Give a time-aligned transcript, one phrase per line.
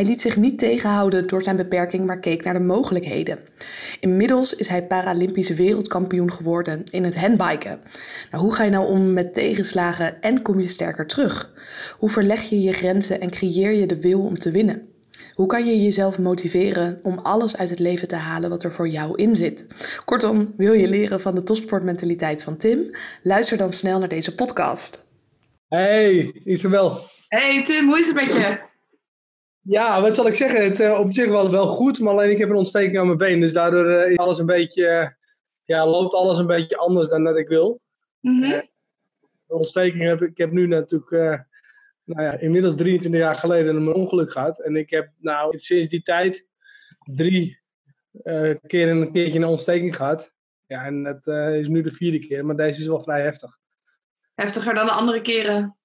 [0.00, 3.38] Hij liet zich niet tegenhouden door zijn beperking, maar keek naar de mogelijkheden.
[4.00, 7.80] Inmiddels is hij Paralympisch wereldkampioen geworden in het handbiken.
[8.30, 11.52] Nou, hoe ga je nou om met tegenslagen en kom je sterker terug?
[11.98, 14.88] Hoe verleg je je grenzen en creëer je de wil om te winnen?
[15.34, 18.88] Hoe kan je jezelf motiveren om alles uit het leven te halen wat er voor
[18.88, 19.66] jou in zit?
[20.04, 22.90] Kortom, wil je leren van de topsportmentaliteit van Tim?
[23.22, 25.08] Luister dan snel naar deze podcast.
[25.68, 27.00] Hey, Isabel.
[27.28, 28.68] Hey Tim, hoe is het met je?
[29.62, 30.64] Ja, wat zal ik zeggen?
[30.64, 33.18] Het uh, op zich wel, wel goed, maar alleen ik heb een ontsteking aan mijn
[33.18, 33.40] been.
[33.40, 35.08] Dus daardoor uh, is alles een beetje, uh,
[35.64, 37.80] ja, loopt alles een beetje anders dan dat ik wil.
[38.20, 38.68] Mm -hmm.
[39.46, 41.46] de ontsteking heb ik, ik heb nu natuurlijk
[42.04, 44.60] nou ja, inmiddels 23 jaar geleden een ongeluk gehad.
[44.60, 46.46] En ik heb nou sinds die tijd
[47.00, 47.60] drie
[48.66, 50.32] keer een keertje een ontsteking gehad.
[50.66, 53.58] Ja, en dat is nu de vierde keer, maar deze is wel vrij heftig.
[54.34, 55.79] Heftiger dan de andere keren?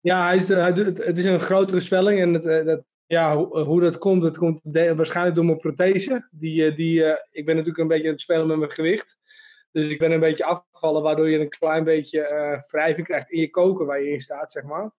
[0.00, 2.20] Ja, hij is, hij, het is een grotere zwelling.
[2.20, 5.58] En het, eh, dat, ja, hoe, hoe, dat komt, dat komt de, waarschijnlijk door mijn
[5.58, 6.28] prothese.
[6.30, 9.18] Die, die, uh, ik ben natuurlijk een beetje aan het spelen met mijn gewicht.
[9.70, 13.40] Dus ik ben een beetje afgevallen, waardoor je een klein beetje uh, wrijving krijgt in
[13.40, 14.90] je koken waar je in staat, zeg maar.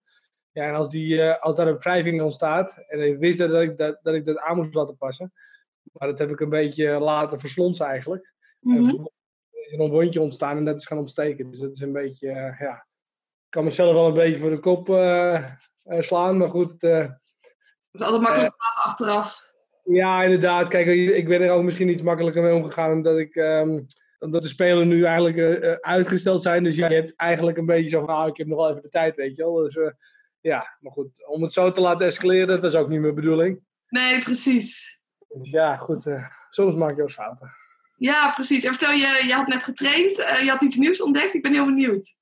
[0.51, 3.77] Ja, en als, die, uh, als daar een wrijving ontstaat, en ik wist dat ik
[3.77, 5.33] dat, dat ik dat aan moest laten passen,
[5.91, 8.33] maar dat heb ik een beetje laten verslonsen eigenlijk.
[8.59, 8.87] Mm -hmm.
[8.87, 9.11] En
[9.65, 11.49] is er een wondje ontstaan en dat is gaan ontsteken.
[11.49, 12.87] Dus dat is een beetje, ja,
[13.49, 15.43] kan mezelf wel een beetje voor de kop uh,
[15.99, 16.71] slaan, maar goed.
[16.81, 17.19] Het
[17.91, 19.47] is altijd makkelijk praten achteraf.
[19.83, 20.67] Ja, inderdaad.
[20.67, 23.35] Kijk, ik ben er ook misschien niet makkelijker mee omgegaan, omdat ik...
[23.35, 23.85] Um,
[24.19, 26.63] omdat de spelen nu eigenlijk uh, uitgesteld zijn.
[26.63, 28.89] Dus je hebt eigenlijk een beetje zo van, ah, ik heb nog wel even de
[28.89, 29.53] tijd, weet je wel.
[29.53, 29.91] Dus uh,
[30.39, 33.61] ja, maar goed, om het zo te laten escaleren, dat was ook niet mijn bedoeling.
[33.87, 34.99] Nee, precies.
[35.27, 37.51] Dus ja, goed, uh, soms maak je ook fouten.
[37.97, 38.63] Ja, precies.
[38.63, 41.33] En vertel je, je had net getraind, je had iets nieuws ontdekt.
[41.33, 42.17] Ik ben heel benieuwd.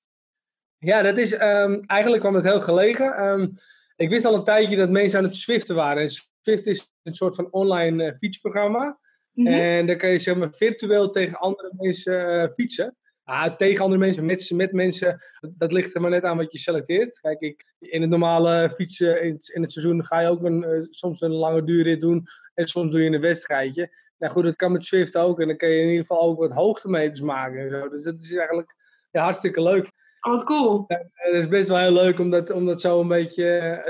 [0.80, 3.24] Ja, dat is, um, eigenlijk kwam het heel gelegen.
[3.26, 3.54] Um,
[3.96, 6.04] ik wist al een tijdje dat mensen aan het Zwiften waren.
[6.04, 6.10] En
[6.42, 9.00] Zwift is een soort van online fietsprogramma.
[9.32, 9.48] Mhm.
[9.48, 9.64] Mm -hmm.
[9.64, 12.96] En dan kan je zeg maar virtueel tegen andere mensen uh, fietsen.
[13.24, 15.20] Ah, tegen andere mensen, met, met mensen,
[15.58, 17.20] dat ligt er maar net aan wat je selecteert.
[17.20, 20.82] Kijk, ik, in het normale fietsen in, in het seizoen ga je ook een, uh,
[20.90, 22.28] soms een lange duurrit doen.
[22.54, 23.90] En soms doe je een wedstrijdje.
[24.18, 25.40] Nou goed, dat kan met Swift ook.
[25.40, 27.60] En dan kan je in ieder geval ook wat hoogtemeters maken.
[27.60, 27.90] En zo.
[27.90, 28.76] Dus dat is eigenlijk
[29.12, 29.92] ja, hartstikke leuk.
[30.28, 30.86] Oh, wat cool.
[30.88, 33.44] Ja, het is best wel heel leuk, omdat, omdat zo een beetje...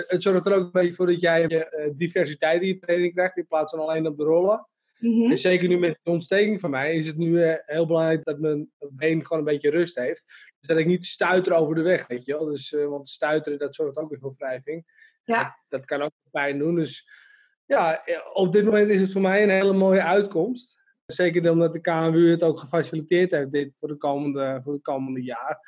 [0.07, 3.37] Het zorgt er ook een beetje voor dat jij uh, diversiteit in je training krijgt.
[3.37, 4.67] In plaats van alleen op de rollen.
[4.99, 5.29] Mm -hmm.
[5.29, 8.39] En zeker nu met de ontsteking van mij is het nu uh, heel belangrijk dat
[8.39, 10.23] mijn been gewoon een beetje rust heeft.
[10.59, 12.45] Dus dat ik niet stuiter over de weg, weet je wel.
[12.45, 14.85] Dus, uh, want stuiteren, dat zorgt ook weer voor wrijving.
[15.23, 15.43] Ja.
[15.43, 16.75] Dat, dat, kan ook pijn doen.
[16.75, 17.09] Dus
[17.65, 20.79] ja, op dit moment is het voor mij een hele mooie uitkomst.
[21.05, 25.23] Zeker omdat de KNWU het ook gefaciliteerd heeft dit voor, de komende, voor het komende
[25.23, 25.59] jaar.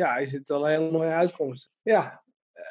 [0.00, 1.70] Ja, is het wel een hele mooie uitkomst.
[1.82, 2.22] Ja,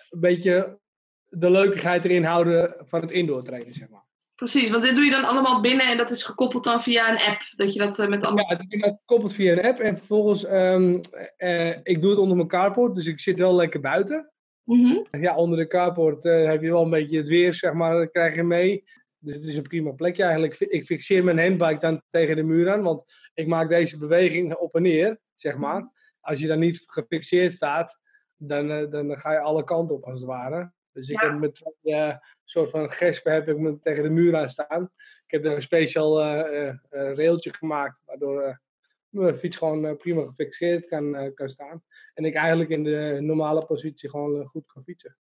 [0.09, 0.79] een beetje
[1.25, 4.05] de leukigheid erin houden van het indoor trainen, zeg maar.
[4.35, 7.31] Precies, want dit doe je dan allemaal binnen en dat is gekoppeld dan via een
[7.31, 7.41] app.
[7.55, 8.47] Dat je dat uh, met andere...
[8.49, 9.79] Ja, ik ben gekoppeld via een app.
[9.79, 11.01] En vervolgens, um,
[11.37, 14.31] uh, ik doe het onder mijn carport, dus ik zit wel lekker buiten.
[14.63, 15.21] Mm -hmm.
[15.21, 18.11] Ja, onder de carport uh, heb je wel een beetje het weer, zeg maar, dat
[18.11, 18.83] krijg je mee.
[19.17, 20.59] Dus het is een prima plekje eigenlijk.
[20.59, 23.03] Ik fixeer mijn handbike dan tegen de muur aan, want
[23.33, 25.89] ik maak deze beweging op en neer, zeg maar.
[26.21, 27.99] Als je dan niet gefixeerd staat,
[28.35, 30.71] dan, dan ga je alle kanten op, als het ware.
[30.91, 34.35] Dus ik heb met twee uh, soort van gespen heb ik me tegen de muur
[34.35, 34.91] aan staan.
[35.25, 38.55] Ik heb daar een speciaal eh, eh, eh, railtje gemaakt, waardoor eh,
[39.09, 41.83] mijn fiets gewoon eh, prima gefixeerd kan, eh, kan staan.
[42.13, 45.17] En ik eigenlijk in de normale positie gewoon eh, goed kan fietsen.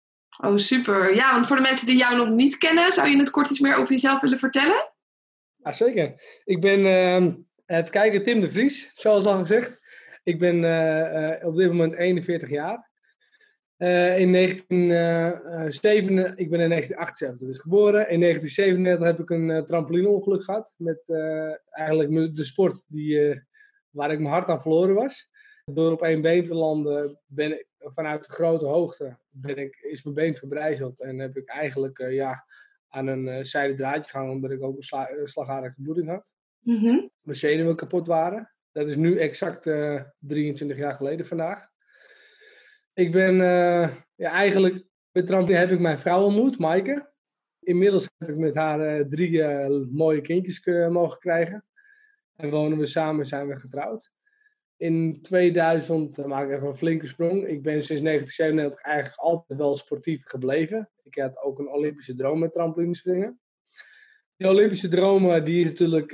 [0.43, 1.15] Oh, super.
[1.15, 3.59] Ja, want voor de mensen die jou nog niet kennen, zou je het kort iets
[3.59, 4.93] meer over jezelf willen vertellen?
[5.55, 6.21] Ja, zeker.
[6.43, 7.35] Ik ben, ehm,
[7.65, 9.79] even kijken, Tim de Vries, zoals al gezegd.
[10.25, 12.89] Ik ben eh, eh, op dit moment 41 jaar.
[13.77, 18.09] Eh, in 1907, ik ben in 1978 dus geboren.
[18.09, 20.73] In 1937 heb ik een uh, trampolineongeluk gehad.
[20.77, 21.03] Met
[21.69, 23.43] eigenlijk de sport die,
[23.89, 25.29] waar ik mijn hart aan verloren was.
[25.65, 30.03] Door op één been te landen ben ik, vanuit de grote hoogte ben ik, is
[30.03, 31.01] mijn been verbrijzeld.
[31.01, 32.45] En heb ik eigenlijk ja,
[32.87, 36.33] aan een zijde draadje gehangen omdat ik ook een sla bloeding had.
[36.59, 37.09] Mm -hmm.
[37.21, 38.54] Mijn zenuwen kapot waren.
[38.75, 39.69] Dat is nu exact
[40.19, 41.69] 23 jaar geleden vandaag.
[42.93, 47.11] Ik ben uh, ja, eigenlijk met trampoline heb ik mijn vrouw ontmoet, Maaike.
[47.59, 49.43] Inmiddels heb ik met haar uh, drie
[49.91, 51.65] mooie kindjes mogen krijgen.
[52.35, 54.11] En wonen we samen, zijn we getrouwd.
[54.77, 57.47] In 2000 maak ik even een flinke sprong.
[57.47, 60.89] Ik ben sinds 1997 eigenlijk altijd wel sportief gebleven.
[61.03, 63.39] Ik had ook een Olympische droom met trampolinespringen.
[64.37, 66.11] Die Olympische droom die is natuurlijk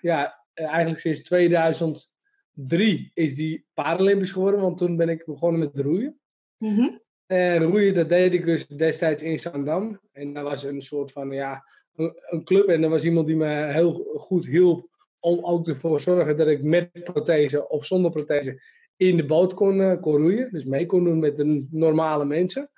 [0.00, 2.10] ja, eigenlijk sinds 2000
[2.52, 6.20] drie is die Paralympisch geworden, want toen ben ik begonnen met roeien.
[6.58, 7.00] Mm -hmm.
[7.26, 10.00] En roeien, dat deed ik dus destijds in Zandam.
[10.12, 11.64] En dat was een soort van, ja,
[11.94, 12.68] een, club.
[12.68, 14.88] En er was iemand die me heel goed hielp
[15.20, 18.62] om ook ervoor te zorgen dat ik met prothese of zonder prothese
[18.96, 20.48] in de boot kon, uh, kon roeien.
[20.52, 22.70] Dus mee kon doen met de normale mensen.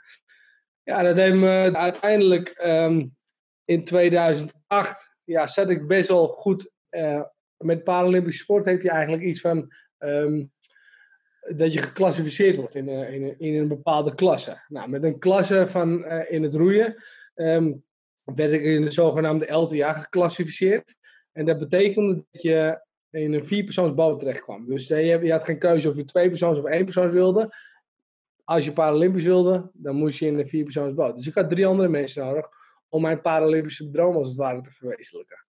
[0.82, 3.06] Ja, dat heeft me uiteindelijk ehm,
[3.64, 6.70] in 2008, ja, zat ik best wel goed.
[6.90, 7.22] Uh,
[7.58, 10.44] met Paralympische sport heb je eigenlijk iets van ehm,
[11.56, 14.62] dat je geclassificeerd wordt in, een, in, een, in een bepaalde klasse.
[14.68, 16.94] Nou, met een klasse van uh, in het roeien
[17.34, 17.84] um,
[18.24, 20.94] werd ik in de zogenaamde LTA geclassificeerd.
[21.32, 24.66] En dat betekende dat je in een vierpersoonsboot terecht kwam.
[24.66, 27.54] Dus je, je had geen keuze of je twee persoons of één persoons wilde.
[28.44, 31.16] Als je Paralympisch wilde, dan moest je in een vierpersoonsboot.
[31.16, 32.48] Dus ik had drie andere mensen nodig
[32.88, 35.46] om mijn Paralympische droom als het ware te verwezenlijken.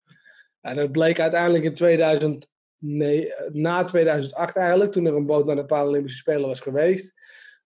[0.61, 2.49] En dat bleek uiteindelijk in 2000,
[2.79, 7.21] nee, na 2008 eigenlijk, toen er een boot naar de Paralympische Spelen was geweest,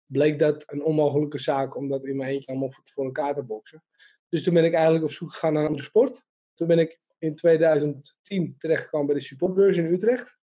[0.07, 3.85] bleek dat een onmogelijke zaak om dat in mijn eentje allemaal voor elkaar te boksen.
[4.29, 6.23] Dus toen ben ik eigenlijk op zoek gegaan naar een andere sport.
[6.55, 10.39] Toen ben ik in 2010 terechtgekomen bij de supportbeurs in Utrecht.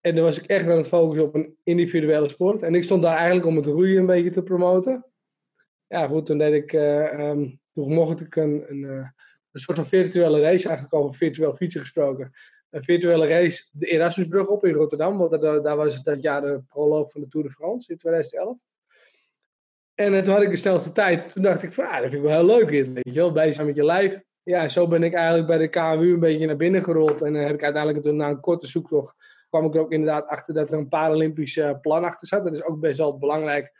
[0.00, 2.62] En dan was ik echt aan het focussen op een individuele sport.
[2.62, 5.06] En ik stond daar eigenlijk om het roeien een beetje te promoten.
[5.86, 9.08] Ja, goed, toen deed ik, uh, um, toen mocht ik een, een, uh,
[9.52, 12.32] een soort van virtuele race, eigenlijk over virtueel fietsen gesproken.
[12.70, 15.18] Een virtuele race, de Erasmusbrug op in Rotterdam.
[15.18, 17.98] Want daar, daar was het dat jaar de proloog van de Tour de France in
[17.98, 18.58] 2011.
[19.94, 21.32] En toen had ik de snelste tijd.
[21.32, 23.32] Toen dacht ik van, ah, dat vind ik wel heel leuk dit, weet je wel.
[23.32, 26.56] Bezig met je lijf ja, zo ben ik eigenlijk bij de KMU een beetje naar
[26.56, 27.22] binnen gerold.
[27.22, 29.14] En dan heb ik uiteindelijk toen na een korte zoektocht
[29.48, 32.44] kwam ik er ook inderdaad achter dat er een Paralympisch uh, plan achter zat.
[32.44, 33.72] Dat is ook best wel belangrijk.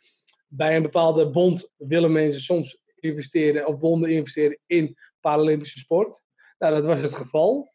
[0.49, 6.23] Bij een bepaalde bond willen mensen soms investeren of bonden investeren in Paralympische sport.
[6.59, 7.73] Nou, dat was het geval.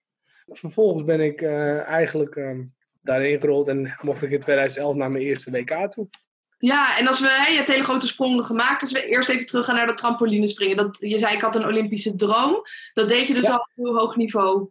[0.48, 2.60] Vervolgens ben ik uh, eigenlijk uh,
[3.02, 6.08] daarin gerold en mocht ik in 2011 naar mijn eerste WK toe.
[6.60, 8.82] Ja, en als we, hè, je hebt hele grote sprongen gemaakt.
[8.82, 10.78] Als we eerst even terug gaan naar dat trampoline springen.
[10.78, 12.62] Dat, je zei, ik had een Olympische droom.
[12.94, 13.52] Dat deed je dus ja.
[13.52, 14.70] al op heel hoog niveau.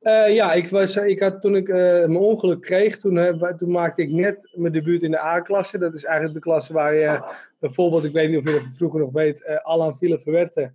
[0.00, 3.70] Uh, ja, ik was, ik had, toen ik uh, mijn ongeluk kreeg, toen, uh, toen
[3.70, 5.78] maakte ik net mijn debuut in de A-klasse.
[5.78, 7.22] Dat is eigenlijk de klasse waar je
[7.58, 10.74] bijvoorbeeld, ik weet niet of je dat vroeger nog weet, Alan Ville Verwerte.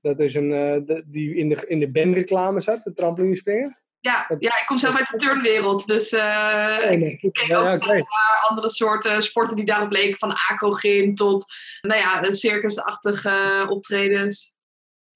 [0.00, 3.76] Dat is een, die in de, in de bandreclame zat, de trampoline springen.
[4.00, 5.86] Ja, ja, ik kom zelf uit de turnwereld.
[5.86, 7.18] Dus nee.
[7.20, 8.04] ik ken ook ja, okay.
[8.48, 10.18] andere soorten sporten die daarop leken.
[10.18, 11.44] Van acrogym tot
[11.80, 14.53] nou ja, circusachtige optredens.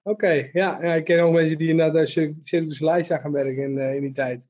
[0.09, 0.81] Oké, ja.
[0.81, 2.05] Ik ken ook mensen die naar de
[2.41, 4.47] Circus Leisa gaan werken in, uh, in die tijd.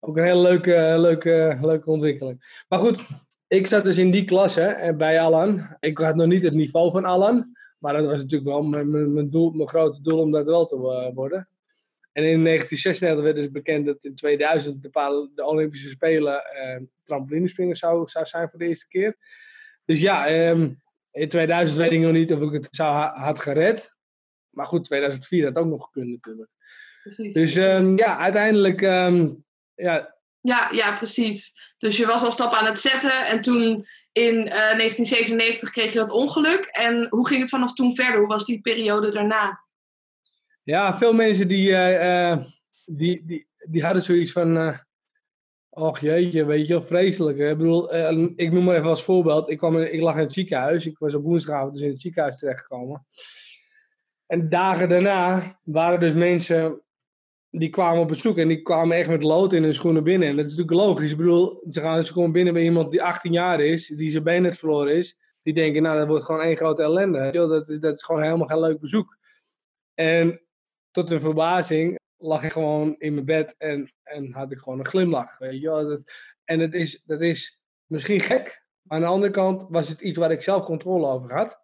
[0.00, 2.64] Ook een hele leuke, leuke, leuke ontwikkeling.
[2.68, 3.02] Maar goed,
[3.48, 5.76] ik zat dus in die klasse bij Alan.
[5.80, 7.52] Ik had nog niet het niveau van Alan.
[7.78, 10.76] Maar dat was natuurlijk wel mijn, mijn, doel, mijn grote doel om dat wel te
[11.14, 11.48] worden.
[12.12, 18.08] En in 1996 werd dus bekend dat in 2000 de, Olympische Spelen uh, trampolinespringen zou,
[18.08, 19.16] zou zijn voor de eerste keer.
[19.84, 20.80] Dus ja, um,
[21.10, 23.98] in 2000 weet ik nog niet of ik het zou ha had gered.
[24.50, 26.50] Maar goed, 2004 had ook nog gekund natuurlijk.
[27.02, 27.34] Precies.
[27.34, 28.80] Dus um, ja, uiteindelijk...
[28.80, 29.44] Um,
[29.74, 31.52] ja, ja, ja, precies.
[31.78, 35.92] Dus je was al stap aan het zetten en toen in uh, eh, 1997 kreeg
[35.92, 36.64] je dat ongeluk.
[36.64, 38.18] En hoe ging het vanaf toen verder?
[38.18, 39.64] Hoe was die periode daarna?
[40.62, 42.36] Ja, veel mensen die, uh,
[42.84, 44.56] die, die, die hadden zoiets van.
[44.56, 44.78] Uh,
[45.70, 47.38] Och jeetje, weet je wel, vreselijk.
[47.38, 47.94] Ik bedoel,
[48.36, 49.50] ik noem maar even als voorbeeld.
[49.50, 50.86] Ik, kwam, ik lag in het ziekenhuis.
[50.86, 53.06] Ik was op woensdagavond dus in het ziekenhuis terechtgekomen.
[54.30, 56.82] En dagen daarna waren dus mensen
[57.50, 60.28] die kwamen op bezoek en die kwamen echt met lood in hun schoenen binnen.
[60.28, 61.10] En dat is natuurlijk logisch.
[61.10, 64.22] Ik bedoel, ze, gaan, ze komen binnen bij iemand die 18 jaar is, die zijn
[64.22, 65.20] been net verloren is.
[65.42, 67.30] Die denken, nou, dat wordt gewoon één grote ellende.
[67.30, 69.16] Dat is, dat is gewoon helemaal geen leuk bezoek.
[69.94, 70.42] En
[70.90, 74.86] tot een verbazing lag ik gewoon in mijn bed en, en had ik gewoon een
[74.86, 75.38] glimlach.
[75.38, 75.88] Weet je wel?
[75.88, 76.12] Dat,
[76.44, 80.18] en het is, dat is misschien gek, maar aan de andere kant was het iets
[80.18, 81.62] waar ik zelf controle over had.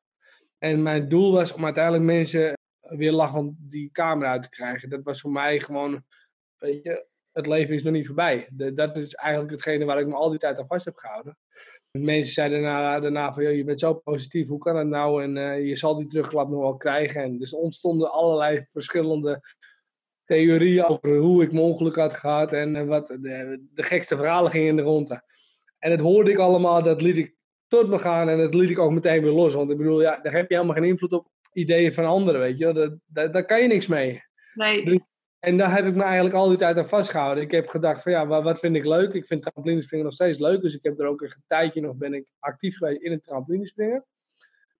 [0.58, 2.55] En mijn doel was om uiteindelijk mensen
[2.88, 4.88] weer lachend die kamer uit te krijgen.
[4.88, 6.04] Dat was voor mij gewoon,
[6.56, 8.48] weet je, het leven is nog niet voorbij.
[8.74, 11.38] dat is eigenlijk hetgene waar ik me al die tijd aan vast heb gehouden.
[11.92, 15.22] Mensen zeiden daarna, daarna van, je bent zo positief, hoe kan het nou?
[15.22, 17.22] En uh, je zal die terugklap nog wel krijgen.
[17.22, 19.40] En dus ontstonden allerlei verschillende
[20.24, 22.52] theorieën over hoe ik mijn ongeluk had gehad.
[22.52, 25.22] En uh, wat de, de, gekste verhalen gingen in de ronde.
[25.78, 27.34] En dat hoorde ik allemaal, dat liet ik
[27.66, 28.28] tot me gaan.
[28.28, 29.54] En dat liet ik ook meteen weer los.
[29.54, 32.58] Want ik bedoel, ja, daar heb je helemaal geen invloed op ideeën van anderen, weet
[32.58, 32.72] je.
[32.72, 34.22] Dat, dat, daar kan je niks mee.
[34.54, 34.84] Nee.
[34.84, 34.98] Dus
[35.38, 37.44] en daar heb ik me eigenlijk al die tijd aan vastgehouden.
[37.44, 39.12] Ik heb gedacht van ja, wat vind ik leuk?
[39.12, 40.60] Ik vind trampolinespringen nog steeds leuk.
[40.60, 44.04] Dus ik heb er ook een tijdje nog ben ik actief geweest in het trampolinespringen.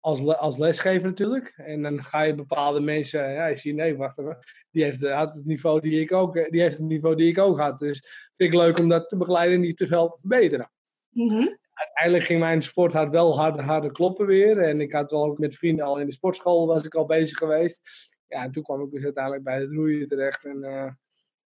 [0.01, 1.53] Als, als lesgever natuurlijk.
[1.57, 4.39] En dan ga je bepaalde mensen, ja, je ziet, nee, wacht even.
[4.71, 7.39] Die heeft, eh, had het niveau die ik ook, die heeft het niveau die ik
[7.39, 7.79] ook had.
[7.79, 10.71] Dus vind ik leuk om dat te begeleiden en die te helpen verbeteren.
[11.11, 14.59] Mm uiteindelijk ging mijn sporthart wel harder, harder kloppen weer.
[14.59, 17.89] En ik had ook met vrienden al in de sportschool was ik al bezig geweest.
[18.27, 20.91] Ja, en toen kwam ik dus uiteindelijk bij het roeien terecht en, uh,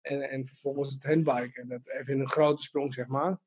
[0.01, 1.67] en, en vervolgens het handbiken.
[1.67, 3.39] Dat even een grote sprong, zeg maar.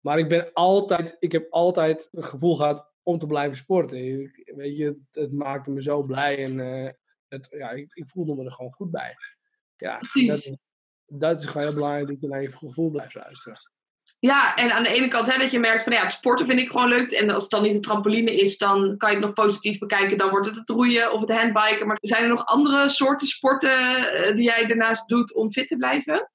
[0.00, 3.98] Maar ik ben altijd, ik heb altijd het gevoel gehad om te blijven sporten.
[4.44, 6.90] weet je, het, het, maakte me zo blij en uh,
[7.28, 9.16] het, ja, ik, ik, voelde me er gewoon goed bij.
[9.76, 10.44] Ja, Precies.
[10.44, 10.58] Dat,
[11.20, 13.58] dat is gewoon heel belangrijk dat je naar je gevoel blijft luisteren.
[14.24, 16.60] Ja, en aan de ene kant hè, dat je merkt van ja, het sporten vind
[16.60, 17.10] ik gewoon leuk.
[17.10, 20.18] En als het dan niet de trampoline is, dan kan je het nog positief bekijken.
[20.18, 21.86] Dan wordt het het roeien of het handbiken.
[21.86, 25.76] Maar zijn er nog andere soorten sporten uh, die jij daarnaast doet om fit te
[25.76, 26.30] blijven?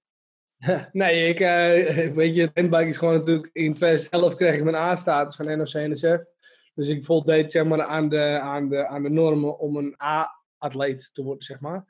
[0.92, 3.50] Nee, ik, uh, weet je, handbiken is gewoon natuurlijk...
[3.54, 6.26] In 2011 kreeg ik mijn A-status van NOC-NSF.
[6.74, 11.10] Dus ik voldeed zeg maar aan de, aan de, aan de normen om een A-atleet
[11.14, 11.86] te worden, zeg maar.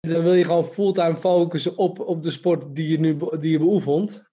[0.00, 3.58] Dan wil je gewoon fulltime focussen op, op de sport die je nu die je
[3.58, 4.27] beoefent.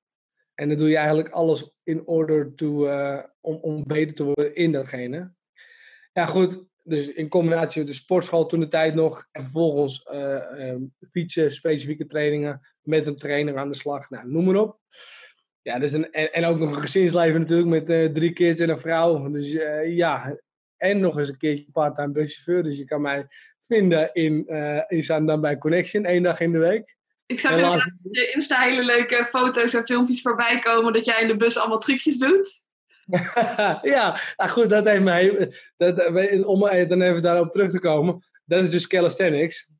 [0.56, 4.56] En dan doe je eigenlijk alles in order to, uh, om, om beter te worden
[4.56, 5.34] in datgene.
[6.14, 6.64] Ja, goed.
[6.84, 9.28] Dus in combinatie met de sportschool toen de tijd nog.
[9.32, 14.10] En vervolgens uh, um, fietsen, specifieke trainingen met een trainer aan de slag.
[14.10, 14.80] Nou, noem maar op.
[15.62, 18.70] Ja, dus een, en, en ook nog een gezinsleven natuurlijk met uh, drie kids en
[18.70, 19.30] een vrouw.
[19.30, 19.52] Dus
[19.86, 20.40] ja,
[20.78, 22.64] en nog eens een keertje part-time buschauffeur.
[22.64, 23.28] Dus je kan mij
[23.60, 24.48] vinden in,
[24.88, 26.96] in Zandam bij Connection, één dag in de week.
[27.26, 31.28] Ik zag inderdaad je Insta hele leuke foto's en filmpjes voorbij komen dat jij in
[31.28, 32.64] de bus allemaal trucjes doet.
[33.96, 36.06] ja, nou goed, dat heeft mij, dat,
[36.46, 39.74] om dan even daarop terug te komen, dat is dus calisthenics.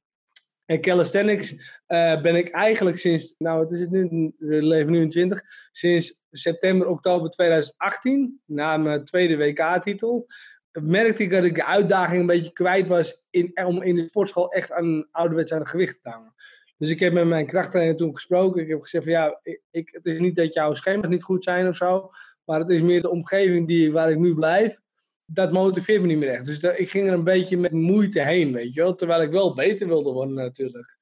[0.66, 1.52] En calisthenics
[1.88, 5.42] uh, ben ik eigenlijk sinds, nou het is het nu, we leven nu in 20,
[5.72, 10.28] sinds september, oktober 2018, na mijn tweede WK-titel,
[10.72, 14.52] merkte ik dat ik de uitdaging een beetje kwijt was in, om in de sportschool
[14.52, 16.34] echt aan ouderwets aan het gewicht te hangen.
[16.78, 18.62] Dus ik heb met mijn krachttrainer toen gesproken.
[18.62, 19.40] Ik heb gezegd van ja,
[19.72, 22.10] ik, het is niet dat jouw schema's niet goed zijn of zo.
[22.46, 24.80] Maar het is meer de omgeving die, waar ik nu blijf.
[25.26, 26.46] Dat motiveert me niet meer echt.
[26.46, 28.96] Dus ik ging er een beetje met moeite heen, weet je wel.
[28.96, 30.98] Terwijl ik wel beter wilde worden natuurlijk.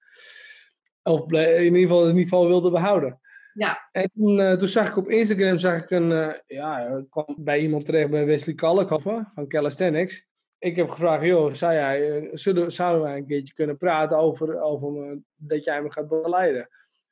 [1.03, 3.19] Of in ieder geval het niveau wilde behouden.
[3.53, 3.89] Ja.
[3.91, 7.35] En toen, uh, toen, zag ik op Instagram zag ik een, uh, ja, ik kwam
[7.39, 10.27] bij iemand terecht bij Wesley Kalkhoffen van Calisthenics
[10.63, 14.61] ik heb gevraagd, joh, zou jij, eh, zullen, zouden wij een keertje kunnen praten over,
[14.61, 16.69] over dat jij me gaat begeleiden?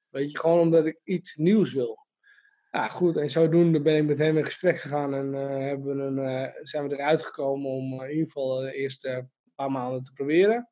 [0.10, 2.00] Weet je, gewoon omdat ik iets nieuws wil.
[2.72, 6.18] Ja, goed, en zodoende ben ik met hem in gesprek gegaan en uh, hebben een,
[6.18, 10.70] uh, zijn we eruit gekomen om in ieder geval de eerste paar maanden te proberen.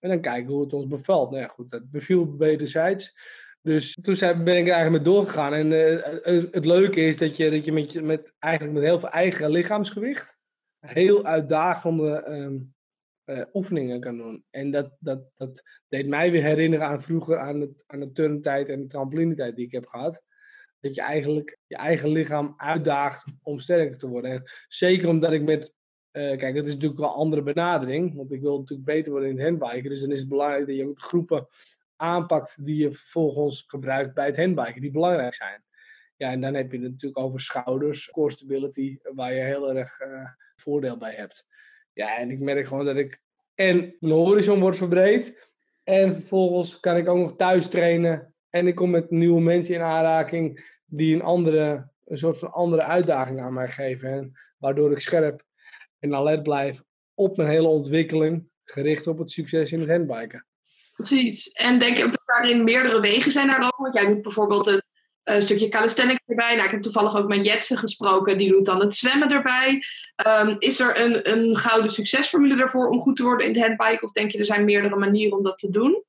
[0.00, 1.30] En dan kijken hoe het ons bevalt.
[1.30, 3.14] Nou ja, goed, dat beviel wederzijds.
[3.62, 5.52] Dus toen ben ik er eigenlijk mee doorgegaan.
[5.52, 9.10] En het, het, leuke is dat je, dat je met, met, eigenlijk met heel veel
[9.10, 10.38] eigen lichaamsgewicht
[10.88, 12.58] heel uitdagende ehm,
[13.24, 14.44] eh, oefeningen kan doen.
[14.50, 18.68] En dat, dat, dat deed mij weer herinneren aan vroeger aan, het, aan de turntijd
[18.68, 20.22] en de trampolinetijd die ik heb gehad.
[20.80, 24.30] Dat je eigenlijk je eigen lichaam uitdaagt om sterker te worden.
[24.30, 25.74] En zeker omdat ik met
[26.12, 29.30] uh, kijk, dat is natuurlijk wel een andere benadering, want ik wil natuurlijk beter worden
[29.30, 29.90] in het handbiken.
[29.90, 31.46] Dus dan is het belangrijk dat je ook groepen
[31.96, 35.64] aanpakt die je vervolgens gebruikt bij het handbiken, die belangrijk zijn.
[36.16, 40.00] Ja, en dan heb je het natuurlijk over schouders, core stability, waar je heel erg
[40.00, 41.46] uh, voordeel bij hebt.
[41.92, 43.20] Ja, en ik merk gewoon dat ik
[43.56, 45.52] en mijn horizon wordt verbreed.
[45.84, 48.34] En vervolgens kan ik ook nog thuis trainen.
[48.50, 52.82] En ik kom met nieuwe mensen in aanraking die een andere, een soort van andere
[52.82, 54.10] uitdaging aan mij geven.
[54.10, 55.44] En waardoor ik scherp
[55.98, 56.82] en alert blijf
[57.14, 60.46] op mijn hele ontwikkeling, gericht op het succes in het handbiken.
[60.92, 61.52] Precies.
[61.52, 64.85] En denk je ook dat daarin meerdere wegen zijn naar Want jij doet bijvoorbeeld het
[65.34, 66.54] een stukje calisthenics erbij.
[66.54, 69.82] Nou, ik heb toevallig ook met Jetsen gesproken, die doet dan het zwemmen erbij.
[70.42, 74.04] Um, is er een, een gouden succesformule ervoor om goed te worden in het handbike?
[74.04, 76.04] Of denk je er zijn meerdere manieren om dat te doen?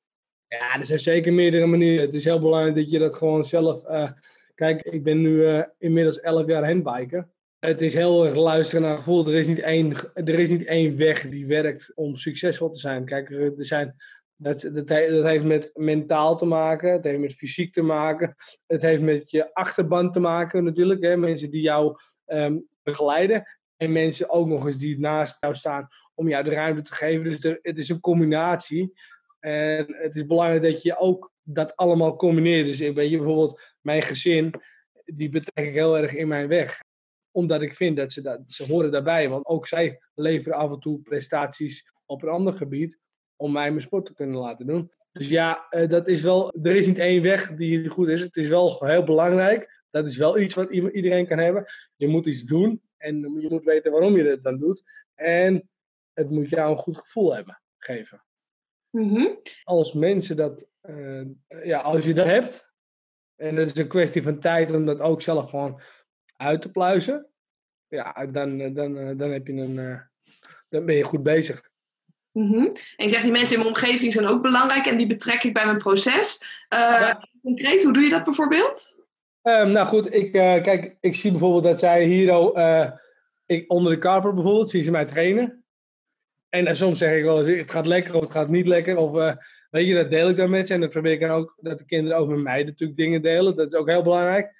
[0.48, 2.04] Ja, er zijn zeker meerdere manieren.
[2.04, 3.84] Het is heel belangrijk dat je dat gewoon zelf.
[3.88, 4.10] Uh,
[4.54, 7.28] kijk, ik ben nu uh, inmiddels 11 jaar handbiker.
[7.58, 9.26] Het is heel erg luisteren naar gevoel.
[9.26, 13.04] Er is, niet één, er is niet één weg die werkt om succesvol te zijn.
[13.04, 13.94] Kijk, er zijn
[14.40, 18.34] dat, dat, dat, heeft met mentaal te maken, het heeft met fysiek te maken,
[18.66, 21.02] het heeft met je achterban te maken natuurlijk.
[21.02, 21.16] Hè?
[21.16, 26.28] Mensen die jou um, begeleiden en mensen ook nog eens die naast jou staan om
[26.28, 27.24] jou de ruimte te geven.
[27.24, 28.92] Dus het is een combinatie.
[29.40, 32.66] En het is belangrijk dat je ook dat allemaal combineert.
[32.66, 34.54] Dus ik weet je bijvoorbeeld, mijn gezin,
[35.04, 36.82] die betrek ik heel erg in mijn weg.
[37.30, 39.28] Omdat ik vind dat ze, dat, ze horen daarbij.
[39.28, 42.98] Want ook zij leveren af en toe prestaties op een ander gebied
[43.38, 44.92] om mij mijn sport te kunnen laten doen.
[45.12, 48.20] Dus ja, uh, dat is wel, er is niet één weg die goed is.
[48.20, 49.82] Het is wel heel belangrijk.
[49.90, 51.64] Dat is wel iets wat iedereen kan hebben.
[51.96, 55.06] Je moet iets doen en je moet weten waarom je het dan doet.
[55.14, 55.68] En
[56.12, 58.24] het moet jou een goed gevoel hebben, geven.
[58.90, 61.26] Mm Als mensen dat, uh,
[61.62, 62.72] ja, als je dat hebt,
[63.36, 65.80] en het is een kwestie van tijd om dat ook zelf gewoon
[66.36, 67.28] uit te pluizen.
[67.88, 70.02] ja, dan, dan, dan, heb je een,
[70.68, 71.67] dan ben je goed bezig.
[72.38, 72.64] Mhm.
[72.96, 75.52] En je zegt, die mensen in mijn omgeving zijn ook belangrijk en die betrek ik
[75.52, 76.42] bij mijn proces.
[77.42, 78.96] Concreet, hoe doe je dat bijvoorbeeld?
[79.42, 82.52] Um, nou goed, ik, kijk, ik zie bijvoorbeeld dat zij hier
[83.46, 85.64] ik, onder de carport bijvoorbeeld, zien ze mij trainen.
[86.48, 88.96] En, soms zeg ik wel eens, het gaat lekker of het gaat niet lekker.
[88.96, 89.12] Of
[89.70, 90.74] weet je, dat deel ik dan met ze.
[90.74, 93.56] En dan probeer ik dan ook dat de kinderen ook met mij natuurlijk dingen delen.
[93.56, 94.52] Dat is ook heel belangrijk.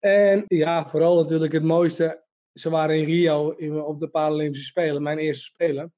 [0.00, 2.22] En ja, vooral natuurlijk het mooiste.
[2.52, 3.48] Ze waren in Rio
[3.80, 5.92] op de Paralympische Spelen, mijn eerste Spelen.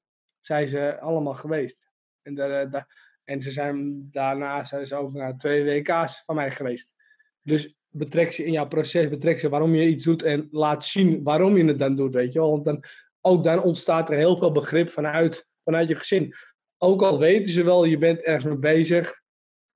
[0.47, 1.91] Zijn ze allemaal geweest.
[2.23, 6.95] En, daar, daar, en ze zijn daarna zijn ze ook twee WK's van mij geweest.
[7.43, 11.23] Dus betrek ze in jouw proces, betrek ze waarom je iets doet en laat zien
[11.23, 12.50] waarom je het dan doet, weet je wel.
[12.50, 12.85] Want dan,
[13.21, 16.35] ook dan ontstaat er heel veel begrip vanuit, vanuit je gezin.
[16.79, 19.23] Ook al weten ze wel, je bent ergens mee bezig,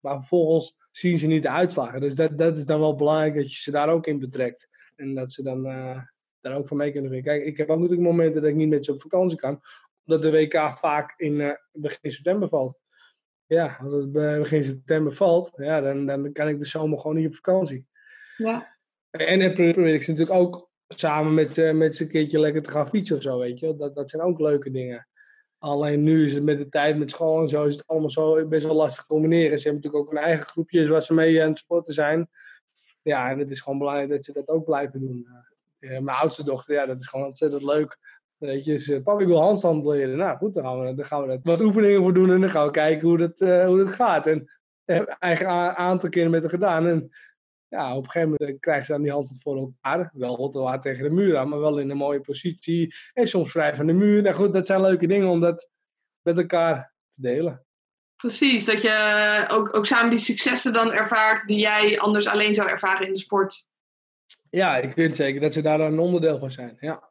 [0.00, 2.00] maar vervolgens zien ze niet de uitslagen.
[2.00, 4.68] Dus dat, dat is dan wel belangrijk dat je ze daar ook in betrekt.
[4.96, 6.02] En dat ze dan uh,
[6.40, 7.22] daar ook van mee kunnen.
[7.22, 9.60] Kijk, ik heb ook natuurlijk momenten dat ik niet met ze op vakantie kan,
[10.10, 12.78] omdat de WK vaak in uh, begin september valt.
[13.46, 17.26] Ja, als het begin september valt, ja, dan, dan kan ik de zomer gewoon niet
[17.26, 17.86] op vakantie.
[18.36, 18.78] Ja.
[19.10, 22.62] En dan probeer ik ze natuurlijk ook samen met, uh, met ze een keertje lekker
[22.62, 23.76] te gaan fietsen of zo, weet je.
[23.76, 25.08] Dat, dat zijn ook leuke dingen.
[25.58, 28.46] Alleen nu is het met de tijd, met school en zo, is het allemaal zo
[28.46, 29.58] best wel lastig te combineren.
[29.58, 32.28] Ze hebben natuurlijk ook een eigen groepje waar ze mee aan het sporten zijn.
[33.02, 35.26] Ja, en het is gewoon belangrijk dat ze dat ook blijven doen.
[35.80, 37.98] Uh, mijn oudste dochter, ja, dat is gewoon ontzettend leuk.
[38.40, 40.16] Weet je, ze, papa, ik wil handstand leren.
[40.16, 42.50] Nou goed, dan gaan we, dan gaan we er wat oefeningen voor doen en dan
[42.50, 44.26] gaan we kijken hoe dat, uh, hoe dat gaat.
[44.26, 44.58] En
[45.18, 46.86] eigen aantal keren met haar gedaan.
[46.86, 47.10] En
[47.68, 50.10] ja, op een gegeven moment eh, krijgen ze dan die handstand voor elkaar.
[50.14, 52.94] Wel hard tegen de muur aan, maar wel in een mooie positie.
[53.12, 54.22] En soms vrij van de muur.
[54.22, 55.68] Nou goed, dat zijn leuke dingen om dat
[56.22, 57.64] met elkaar te delen.
[58.16, 62.68] Precies, dat je ook, ook samen die successen dan ervaart die jij anders alleen zou
[62.68, 63.68] ervaren in de sport.
[64.50, 67.09] Ja, ik vind zeker dat ze daar een onderdeel van zijn, ja.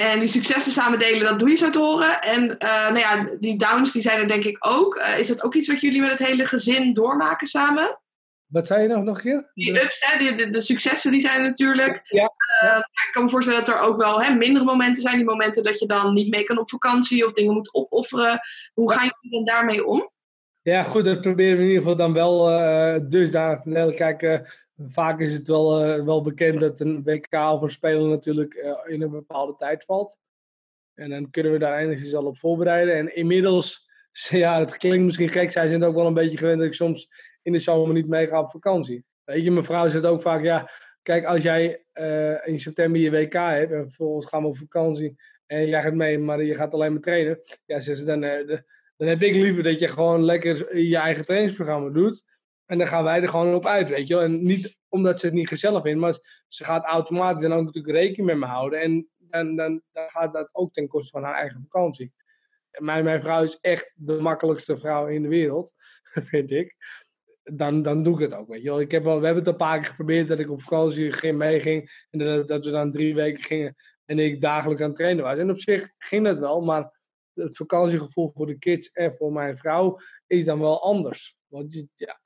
[0.00, 2.22] En die successen samen delen, dat doe je zo te horen.
[2.22, 4.96] En uh, nou ja, die downs die zijn er denk ik ook.
[4.96, 8.00] Uh, is dat ook iets wat jullie met het hele gezin doormaken samen?
[8.46, 9.50] Wat zei je nog, nog een keer?
[9.54, 12.00] Die ups, hè, die, de, de, successen die zijn natuurlijk.
[12.04, 12.32] Ja,
[12.64, 15.16] uh, ik kan me voorstellen dat er ook wel hè, mindere momenten zijn.
[15.16, 18.40] Die momenten dat je dan niet mee kan op vakantie of dingen moet opofferen.
[18.72, 20.10] Hoe gaan jullie dan daarmee om?
[20.62, 23.94] Ja, goed, dat proberen we in ieder geval dan wel uh, dusdanig te delen.
[23.94, 24.38] Kijk, uh,
[24.84, 29.02] vaak is het wel, uh, wel bekend dat een WK of een speler natuurlijk in
[29.02, 30.18] een bepaalde tijd valt.
[30.94, 32.94] En dan kunnen we daar enigszins al op voorbereiden.
[32.94, 33.88] En inmiddels,
[34.28, 37.08] ja, het klinkt misschien gek, zij zijn ook wel een beetje gewend dat ik soms
[37.42, 39.04] in de zomer niet meega op vakantie.
[39.24, 40.70] Weet je, mijn vrouw zegt ook vaak, ja,
[41.02, 45.16] kijk, als jij uh, in september je WK hebt en vervolgens gaan we op vakantie
[45.46, 47.40] en jij gaat mee, maar je gaat alleen maar trainen.
[47.66, 48.20] Ja, ze dan,
[48.96, 52.24] dan heb ik liever dat je gewoon lekker je eigen trainingsprogramma doet.
[52.70, 54.22] En dan gaan wij er gewoon op uit, weet je wel.
[54.22, 57.94] En niet omdat ze het niet gezellig vinden, maar ze gaat automatisch dan ook natuurlijk
[57.94, 58.80] rekening met me houden.
[58.80, 62.12] En, en dan, dan gaat dat ook ten koste van haar eigen vakantie.
[62.70, 65.72] En mijn, mijn vrouw is echt de makkelijkste vrouw in de wereld,
[66.30, 66.76] vind ik
[67.42, 68.48] dan, dan doe ik het ook.
[68.48, 68.80] Weet je wel.
[68.80, 71.38] Ik heb wel, we hebben het een paar keer geprobeerd dat ik op vakantie ging,
[71.38, 72.06] meeging.
[72.10, 75.38] En dat, dat we dan drie weken gingen en ik dagelijks aan het trainen was.
[75.38, 76.98] En op zich ging dat wel, maar
[77.34, 81.36] het vakantiegevoel voor de kids en voor mijn vrouw is dan wel anders.
[81.46, 82.20] Want ja,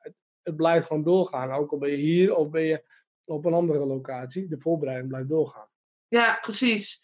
[0.44, 1.52] het, blijft gewoon doorgaan.
[1.52, 2.82] Ook al ben je hier of ben je
[3.24, 4.48] op een andere locatie.
[4.48, 5.68] De voorbereiding blijft doorgaan.
[6.08, 7.02] Ja, precies.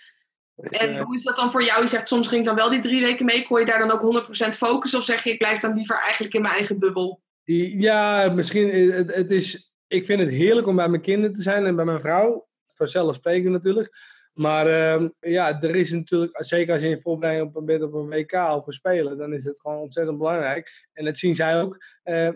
[0.55, 1.83] Dus, en uh, hoe is dat dan voor jou?
[1.83, 3.47] Je zegt soms ging ik dan wel die drie weken mee.
[3.47, 4.99] Kon je daar dan ook 100% focussen?
[4.99, 7.23] Of zeg je ik blijf dan liever eigenlijk in mijn eigen bubbel?
[7.45, 8.71] Ja, misschien.
[8.71, 11.77] Eh, het, het, is, ik vind het heerlijk om bij mijn kinderen te zijn en
[11.77, 12.49] bij mijn vrouw.
[12.67, 14.19] Vanzelfsprekend natuurlijk.
[14.33, 14.67] Maar
[15.01, 18.33] uh, ja, er is natuurlijk, zeker als je in voorbereiding op, bent op een WK
[18.33, 20.87] of een Spelen, dan is het gewoon ontzettend belangrijk.
[20.93, 21.85] En dat zien zij ook.
[22.05, 22.29] Uh,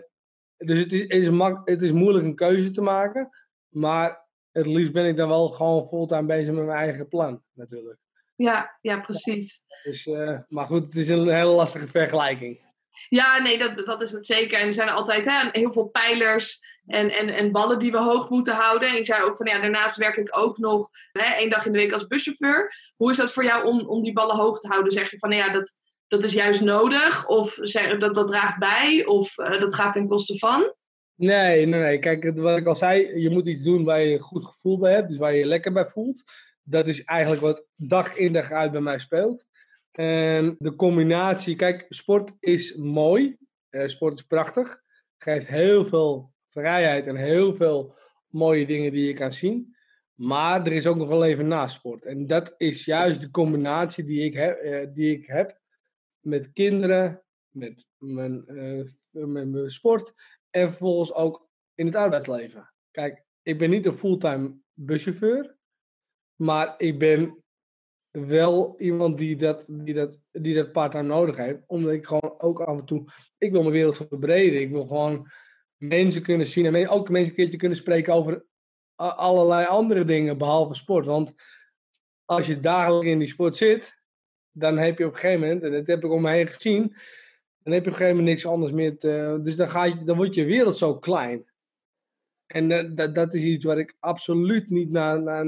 [0.57, 3.29] dus het is, het, is mak het is moeilijk een keuze te maken.
[3.69, 7.99] Maar het liefst ben ik dan wel gewoon fulltime bezig met mijn eigen plan, natuurlijk.
[8.35, 9.63] Ja, ja precies.
[9.83, 12.63] Dus, uh, maar goed, het is een hele lastige vergelijking.
[13.09, 14.59] Ja, nee, dat, dat is het zeker.
[14.59, 18.29] En er zijn altijd hè, heel veel pijlers en, en, en ballen die we hoog
[18.29, 18.89] moeten houden.
[18.89, 21.71] En je zei ook van ja, daarnaast werk ik ook nog hè, één dag in
[21.71, 22.75] de week als buschauffeur.
[22.95, 24.91] Hoe is dat voor jou om, om die ballen hoog te houden?
[24.91, 27.27] Zeg je van ja, dat, dat is juist nodig?
[27.27, 29.05] Of dat, dat draagt bij?
[29.05, 30.73] Of uh, dat gaat ten koste van?
[31.15, 31.99] Nee, nee, nee.
[31.99, 34.93] Kijk, wat ik al zei, je moet iets doen waar je een goed gevoel bij
[34.93, 35.09] hebt.
[35.09, 36.23] Dus waar je je lekker bij voelt.
[36.63, 39.45] Dat is eigenlijk wat dag in dag uit bij mij speelt.
[39.91, 43.37] En de combinatie, kijk, sport is mooi.
[43.69, 44.81] Uh, sport is prachtig.
[45.17, 47.93] Geeft heel veel vrijheid en heel veel
[48.27, 49.75] mooie dingen die je kan zien.
[50.13, 52.05] Maar er is ook nog wel even naast sport.
[52.05, 55.59] En dat is juist de combinatie die ik, heb, uh, die ik heb
[56.25, 60.13] met kinderen, met mijn, uh, met mijn sport
[60.49, 62.73] en vervolgens ook in het arbeidsleven.
[62.91, 65.57] Kijk, ik ben niet een fulltime buschauffeur.
[66.35, 67.43] Maar ik ben
[68.11, 71.59] wel iemand die dat, die dat, die dat part-time nodig heeft.
[71.67, 73.05] Omdat ik gewoon ook af en toe...
[73.37, 74.61] Ik wil mijn wereld verbreden.
[74.61, 75.27] Ik wil gewoon
[75.77, 76.75] mensen kunnen zien.
[76.75, 78.45] En ook mensen een keertje kunnen spreken over
[78.95, 81.05] allerlei andere dingen behalve sport.
[81.05, 81.33] Want
[82.25, 84.03] als je dagelijks in die sport zit,
[84.57, 86.95] dan heb je op een gegeven moment, en dat heb ik om me heen gezien,
[87.63, 88.97] dan heb je op een gegeven moment niks anders meer.
[88.97, 91.45] Te, dus dan, ga je, dan wordt je wereld zo klein.
[92.45, 95.45] En uh, dat, dat is iets wat ik absoluut niet, naar, naar,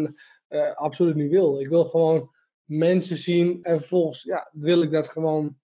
[0.50, 1.60] uh, absoluut niet wil.
[1.60, 2.32] Ik wil gewoon
[2.63, 5.58] mensen zien en vervolgens ja, wil ik dat gewoon,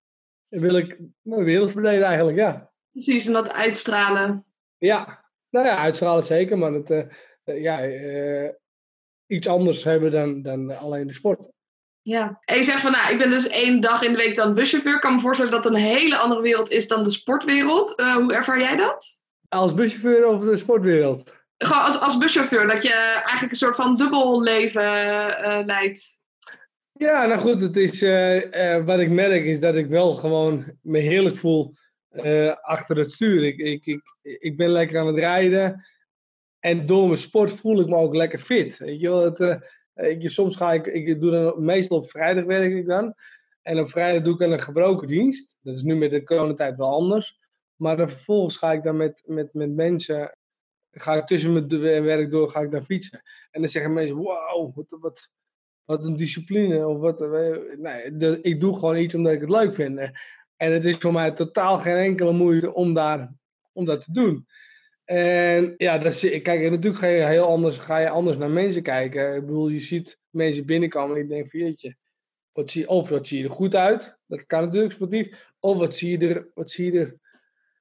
[0.47, 2.71] wil ik mijn wereld verleden eigenlijk, ja.
[2.91, 4.45] Precies, en dat uitstralen.
[4.77, 7.81] Ja, nou ja, uitstralen zeker, maar het, uh, ja,
[9.25, 11.51] iets anders hebben dan, dan alleen de sport.
[12.05, 14.53] Ja, en je zegt van nou, ik ben dus één dag in de week dan
[14.53, 14.95] buschauffeur.
[14.95, 17.99] Ik kan me voorstellen dat het een hele andere wereld is dan de sportwereld.
[17.99, 19.21] Uh, hoe ervaar jij dat?
[19.49, 21.35] Als buschauffeur of de sportwereld?
[21.57, 26.19] Gewoon als, als buschauffeur, dat je eigenlijk een soort van dubbel leven uh, leidt.
[26.91, 30.99] Ja, nou goed, het is, uh, wat ik merk is dat ik wel gewoon me
[30.99, 31.75] heerlijk voel
[32.61, 33.43] achter het stuur.
[33.43, 35.85] Ik, ik, ik, ik ben lekker aan het rijden.
[36.59, 38.77] En door mijn sport voel ik me ook lekker fit.
[38.77, 39.55] Weet je wel, het, uh,
[39.95, 43.13] ik, soms ga ik, ik doe meestal op vrijdag werk ik dan.
[43.61, 45.57] En op vrijdag doe ik dan een gebroken dienst.
[45.61, 47.39] Dat is nu met de coronatijd wel anders.
[47.75, 50.37] Maar dan vervolgens ga ik dan met, met, met mensen,
[50.91, 53.21] ga ik tussen mijn werk door, ga ik dan fietsen.
[53.51, 55.29] En dan zeggen mensen, wow, wat, wat,
[55.85, 56.87] wat een discipline.
[56.87, 57.19] Of wat,
[57.77, 59.99] nee, de, ik doe gewoon iets omdat ik het leuk vind.
[60.57, 63.33] En het is voor mij totaal geen enkele moeite om, daar,
[63.71, 64.47] om dat te doen.
[65.05, 68.83] En ja, dat is, kijk, natuurlijk ga je heel anders, ga je anders naar mensen
[68.83, 69.35] kijken.
[69.35, 71.95] Ik bedoel, je ziet mensen binnenkomen en ik denk van jeetje,
[72.51, 74.17] wat zie, of wat zie je er goed uit?
[74.25, 75.51] Dat kan natuurlijk sportief.
[75.59, 77.17] Of wat zie je er, wat zie je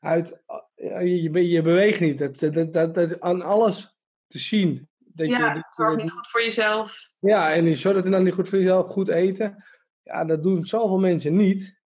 [0.00, 0.40] eruit?
[0.74, 2.18] Je, je, je beweegt niet.
[2.18, 4.88] Dat, dat, dat, dat is aan alles te zien.
[4.98, 7.10] Dat ja, je, zorg niet goed voor jezelf.
[7.18, 9.64] Ja, en je zorgt dan niet goed voor jezelf, goed eten.
[10.02, 11.80] Ja, dat doen zoveel mensen niet.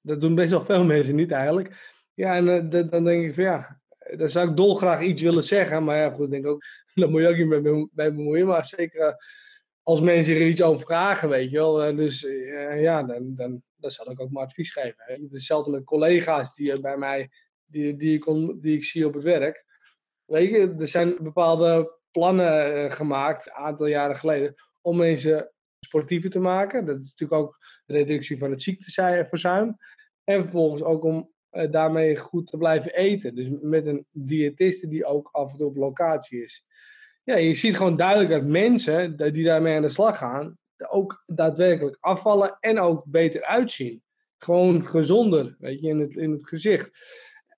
[0.00, 1.92] Dat doen best wel veel mensen niet eigenlijk.
[2.14, 3.80] Ja, en uh, dan denk ik van ja,
[4.16, 5.84] daar zou ik dolgraag iets willen zeggen.
[5.84, 6.64] Maar ja, goed, denk ook,
[6.94, 8.46] daar moet je ook niet mee, mee bemoeien.
[8.46, 9.14] Maar zeker eh,
[9.82, 11.82] als mensen er iets over vragen, weet je wel.
[11.82, 12.20] Eh, dus
[12.74, 14.94] ja, dan, dan, dan zal ik ook maar advies geven.
[14.96, 17.30] Het is hetzelfde met collega's die bij mij,
[17.64, 18.24] die, die, ik
[18.62, 19.64] die ik zie op het werk.
[20.24, 26.38] Weet je, er zijn bepaalde plannen gemaakt, een aantal jaren geleden, om mensen sportiever te
[26.38, 26.86] maken.
[26.86, 29.76] Dat is natuurlijk ook reductie van het ziekteverzuim.
[30.24, 33.34] En vervolgens ook om uh, daarmee goed te blijven eten.
[33.34, 36.64] Dus met een diëtiste die ook af en toe op locatie is.
[37.24, 41.96] Ja, je ziet gewoon duidelijk dat mensen die daarmee aan de slag gaan, ook daadwerkelijk
[42.00, 44.02] afvallen en ook beter uitzien.
[44.38, 46.90] Gewoon gezonder, weet je, in het, in het gezicht.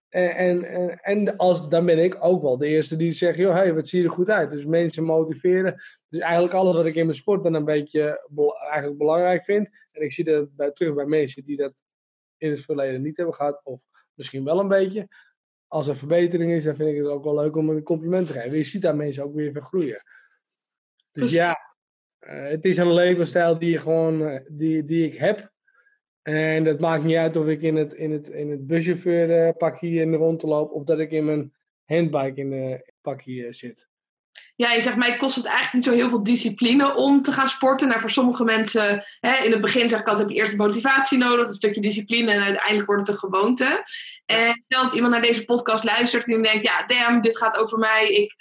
[0.08, 3.74] En, en, en als, dan ben ik ook wel de eerste die zegt, joh, hey,
[3.74, 4.50] wat zie je er goed uit?
[4.50, 5.74] Dus mensen motiveren.
[6.08, 8.28] Dus eigenlijk alles wat ik in mijn sport dan een beetje
[8.70, 9.68] eigenlijk belangrijk vind.
[9.92, 11.74] En ik zie dat bij, terug bij mensen die dat
[12.38, 13.80] in het verleden niet hebben gehad, of
[14.14, 15.08] misschien wel een beetje.
[15.66, 18.32] Als er verbetering is, dan vind ik het ook wel leuk om een compliment te
[18.32, 18.56] geven.
[18.56, 20.02] Je ziet daar mensen ook weer vergroeien.
[21.10, 21.56] Dus ja,
[22.20, 25.52] uh, het is een levensstijl die, gewoon, uh, die, die ik heb.
[26.22, 29.56] En het maakt niet uit of ik in het, in het, in het buschauffeur uh,
[29.56, 33.88] pakje in de rond loop, of dat ik in mijn handbike in de pakje zit
[34.56, 37.48] ja, je zegt mij kost het eigenlijk niet zo heel veel discipline om te gaan
[37.48, 37.88] sporten.
[37.88, 41.18] Nou, voor sommige mensen, hè, in het begin zeg ik altijd, heb je eerst motivatie
[41.18, 43.82] nodig, een stukje discipline en uiteindelijk wordt het een gewoonte.
[44.26, 47.78] En stel dat iemand naar deze podcast luistert en denkt, ja, damn, dit gaat over
[47.78, 48.34] mij, ik,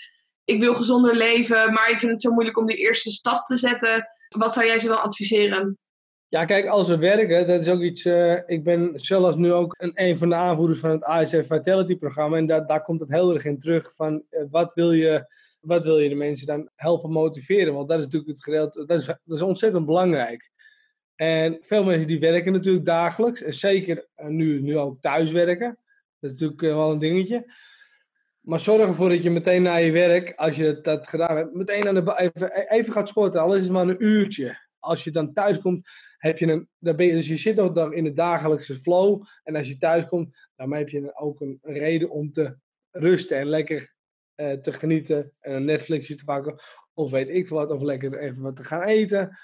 [0.46, 3.58] ik wil gezonder leven, maar ik vind het zo moeilijk om die eerste stap te
[3.58, 4.08] zetten.
[4.30, 5.78] Wat zou jij ze dan adviseren?
[6.28, 8.06] Ja, kijk, als we werken, dat is ook iets.
[8.06, 11.96] Uh, ik ben zelfs nu ook een, een van de aanvoerders van het ASF Vitality
[11.96, 12.38] programma.
[12.38, 15.26] En daar, daar komt het heel erg in terug van uh, wat wil je
[15.66, 17.74] wat wil je de mensen dan helpen motiveren?
[17.74, 20.52] Want dat is natuurlijk het gedeelte, dat is, dat is ontzettend belangrijk.
[21.16, 25.80] En veel mensen die werken natuurlijk dagelijks, en zeker eh, nu, nu ook thuiswerken.
[26.20, 27.54] Dat is natuurlijk eh, wel een dingetje.
[28.42, 31.88] Maar zorg ervoor dat je meteen na je werk, als je dat gedaan hebt, meteen
[31.88, 33.42] aan de, even, even gaat sporten.
[33.42, 34.64] Al is maar een uurtje.
[34.80, 36.70] Als je dan thuis komt, heb je een.
[36.80, 39.24] Dan ben je, dus je zit ook in de dagelijkse flow.
[39.44, 42.58] En als je thuis komt, dan heb je ook een reden om te
[42.92, 43.95] rusten en lekker
[44.36, 46.60] uh, te genieten en een Netflixje te pakken.
[46.94, 49.38] Of weet ik wat, of lekker even wat te gaan eten.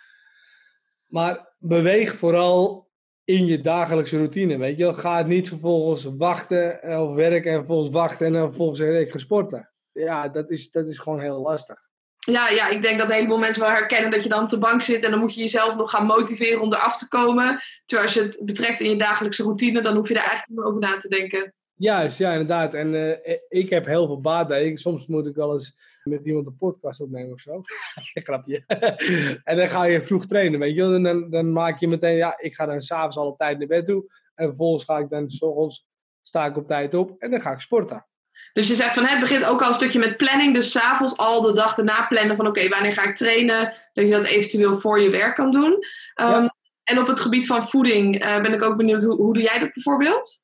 [1.05, 2.89] Maar beweeg vooral
[3.23, 4.57] in je dagelijkse routine.
[4.57, 8.47] Weet je, ga het niet vervolgens wachten eh, of werken en vervolgens wachten en dan
[8.47, 9.71] vervolgens zeggen ik sporten.
[9.91, 11.89] Ja, dat is, dat is gewoon heel lastig.
[12.19, 14.57] Ja, ja, ik denk dat een heleboel mensen wel herkennen dat je dan op de
[14.57, 17.61] bank zit en dan moet je jezelf nog gaan motiveren om eraf te komen.
[17.85, 20.57] Terwijl als je het betrekt in je dagelijkse routine, dan hoef je er eigenlijk niet
[20.57, 21.53] meer over na te denken.
[21.81, 22.73] Juist, ja, inderdaad.
[22.73, 24.75] En uh, ik heb heel veel baat bij.
[24.75, 27.61] Soms moet ik wel eens met iemand een podcast opnemen of zo.
[28.23, 28.63] Grapje.
[29.43, 32.39] en dan ga je vroeg trainen, weet je En dan, dan maak je meteen, ja,
[32.39, 34.11] ik ga dan s'avonds al op tijd naar bed toe.
[34.35, 35.87] En vervolgens ga ik dan, s ochtends
[36.21, 38.05] sta ik op tijd op en dan ga ik sporten.
[38.53, 40.53] Dus je zegt van het begint ook al een stukje met planning.
[40.53, 43.73] Dus s'avonds al de dag erna plannen van oké, wanneer ga ik trainen?
[43.93, 45.85] Dat je dat eventueel voor je werk kan doen.
[46.21, 46.49] Um,
[46.83, 49.59] En op het gebied van voeding uh, ben ik ook benieuwd, hoe, hoe doe jij
[49.59, 50.43] dat bijvoorbeeld?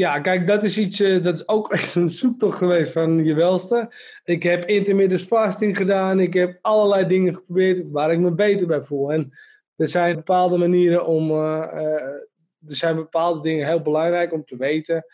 [0.00, 3.34] Ja, kijk, dat is iets, uh, dat is ook echt een zoektocht geweest van je
[3.34, 3.92] welste.
[4.24, 6.20] Ik heb intermittent fasting gedaan.
[6.20, 9.12] Ik heb allerlei dingen geprobeerd waar ik me beter bij voel.
[9.12, 9.30] En
[9.76, 11.74] er zijn bepaalde manieren om, uh,
[12.66, 15.04] er zijn bepaalde dingen heel belangrijk om te weten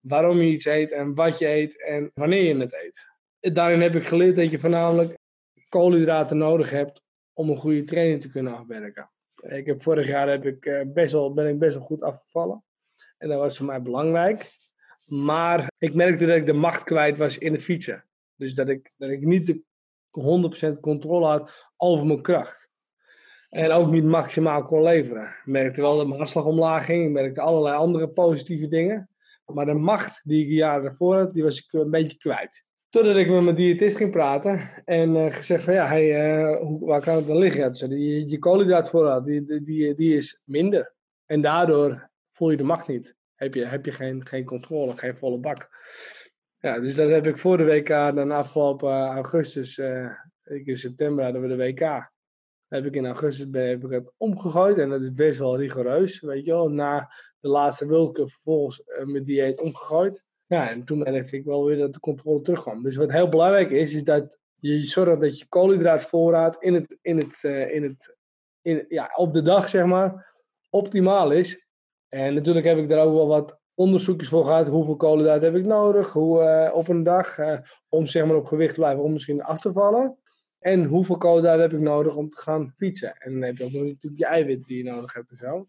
[0.00, 3.06] waarom je iets eet en wat je eet en wanneer je het eet.
[3.54, 5.18] Daarin heb ik geleerd dat je voornamelijk
[5.68, 7.02] koolhydraten nodig hebt
[7.32, 9.10] om een goede training te kunnen afwerken.
[9.42, 12.64] Ik heb, vorig jaar heb ik best wel, ben ik best wel goed afgevallen.
[13.18, 14.50] En dat was voor mij belangrijk.
[15.04, 18.04] Maar ik merkte dat ik de macht kwijt was in het fietsen.
[18.36, 19.62] Dus dat ik, dat ik niet de
[20.76, 22.70] 100% controle had over mijn kracht.
[23.48, 25.24] En ook niet maximaal kon leveren.
[25.24, 27.04] Ik merkte wel dat mijn hartslag omlaag ging.
[27.04, 29.08] Ik merkte allerlei andere positieve dingen.
[29.46, 32.64] Maar de macht die ik jaren daarvoor had, die was ik een beetje kwijt.
[32.88, 36.86] Totdat ik met mijn diëtist ging praten en uh, gezegd van ja, hey, uh, hoe,
[36.86, 37.62] waar kan het dan liggen?
[37.62, 40.94] Ja, dus die, je koolhydraatvoorraad, die, die, die, die is minder.
[41.26, 43.16] En daardoor voel je de macht niet.
[43.34, 45.68] Heb je, heb je geen, geen controle, geen volle bak.
[46.58, 50.10] Ja, dus dat heb ik voor de WK, dan afgelopen uh, augustus, uh,
[50.44, 52.10] in september hadden we de WK.
[52.68, 56.20] Heb ik in augustus ben, heb ik het omgegooid en dat is best wel rigoureus,
[56.20, 56.68] weet je wel.
[56.68, 60.24] Na de laatste World Cup vervolgens uh, mijn dieet omgegooid.
[60.46, 62.82] Ja, en toen merkte ik wel weer dat de controle terugkwam.
[62.82, 67.16] Dus wat heel belangrijk is, is dat je zorgt dat je koolhydraatvoorraad in het, in
[67.16, 68.16] het, in het,
[68.62, 70.34] in, ja, op de dag, zeg maar,
[70.70, 71.65] optimaal is.
[72.16, 74.68] En natuurlijk heb ik daar ook wel wat onderzoekjes voor gehad.
[74.68, 78.46] Hoeveel koolhydraten heb ik nodig hoe, uh, op een dag uh, om zeg maar, op
[78.46, 80.18] gewicht te blijven, om misschien af te vallen.
[80.58, 83.16] En hoeveel koolhydraten heb ik nodig om te gaan fietsen.
[83.18, 85.68] En dan heb je ook natuurlijk je eiwitten die je nodig hebt en zo.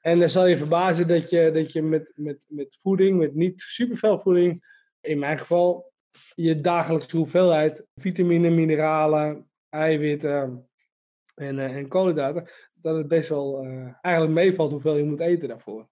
[0.00, 3.60] En dan zal je verbazen dat je, dat je met, met, met voeding, met niet
[3.60, 4.64] superveel voeding,
[5.00, 5.92] in mijn geval,
[6.34, 10.68] je dagelijkse hoeveelheid vitamine, mineralen, eiwitten
[11.34, 12.46] en, uh, en koolhydraten,
[12.84, 15.88] dat het best wel uh, eigenlijk meevalt hoeveel je moet eten daarvoor.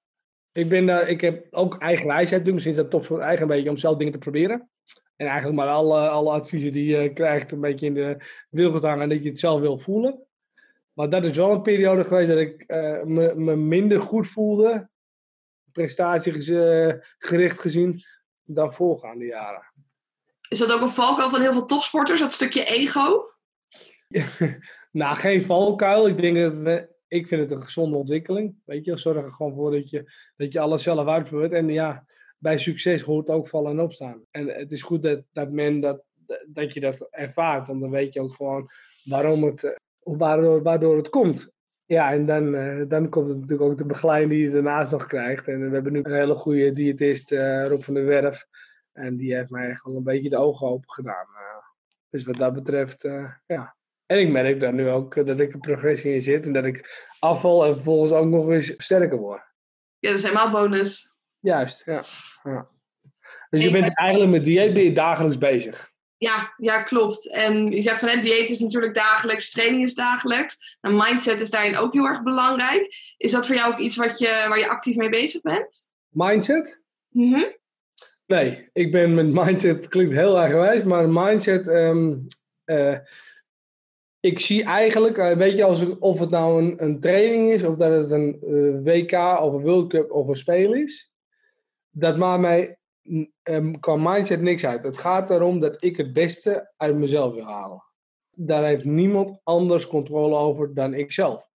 [0.53, 3.71] Ik, ben ik heb ook eigen wijsheid doen, misschien is dat top voor eigen beetje
[3.71, 4.71] om zelf dingen te proberen.
[5.17, 8.17] En eigenlijk maar alle, alle adviezen die je krijgt een beetje in de
[8.51, 10.27] wil hangen en dat je het zelf wil voelen.
[10.93, 14.89] Maar dat is wel een periode geweest dat ik uh, me, me, minder goed voelde,
[15.73, 18.01] prestatiegericht gezien,
[18.43, 19.73] dan voorgaande jaren.
[20.49, 23.31] Is dat ook een valkuil van heel veel topsporters, dat stukje ego?
[24.93, 26.09] nou, geen valkuil.
[26.09, 28.55] Ik denk dat ik vind het een gezonde ontwikkeling.
[28.65, 31.53] Weet je, zorg er gewoon voor dat je, dat je alles zelf uitprobeert.
[31.53, 32.05] En ja,
[32.39, 34.25] bij succes hoort ook vallen en opstaan.
[34.31, 36.05] En het is goed dat, dat men dat,
[36.49, 37.69] dat je dat ervaart.
[37.69, 38.71] Want dan weet je ook gewoon
[39.05, 41.51] waarom het, eh, waardoor, waardoor het komt.
[41.85, 45.07] Ja, en dan, uh, dan komt het natuurlijk ook de begeleiding die je daarnaast nog
[45.07, 45.49] krijgt.
[45.49, 48.47] En we hebben nu een hele goede diëtist, uh, Rob van der Werf.
[48.93, 51.27] En die heeft mij echt wel een beetje de ogen open gedaan.
[52.11, 53.03] Dus wat dat betreft,
[53.47, 53.77] ja,
[54.13, 56.65] en ik merk daar nu ook eh, dat ik een progressie in zit en dat
[56.65, 59.43] ik afval en vervolgens ook nog eens sterker word.
[59.99, 61.13] Ja, dat is helemaal bonus.
[61.41, 62.05] Juist, ja.
[62.43, 62.69] ja.
[63.51, 65.91] Dus je bent eigenlijk met dieet ben je dagelijks bezig.
[66.17, 67.31] Ja, ja, klopt.
[67.31, 70.79] En je zegt net, dieet is natuurlijk dagelijks, training is dagelijks.
[70.81, 73.15] En mindset is daarin ook heel erg belangrijk.
[73.17, 75.91] Is dat voor jou ook iets wat je, waar je actief mee bezig bent?
[76.09, 76.83] Mindset?
[77.09, 77.57] Mm -hmm.
[78.27, 81.69] Nee, ik ben met mindset, klinkt heel erg wijs, maar mindset...
[81.69, 82.27] Um,
[82.65, 82.97] uh,
[84.23, 87.77] ik zie eigenlijk, uh, weet je, als, of het nou een, een training is, of
[87.77, 91.13] dat het een uh, WK of een World Cup of een speel is,
[91.91, 92.79] dat maakt mij
[93.43, 94.85] um, qua mindset niks uit.
[94.85, 97.85] Het gaat erom dat ik het beste uit mezelf wil halen.
[98.31, 101.51] Daar heeft niemand anders controle over dan ikzelf.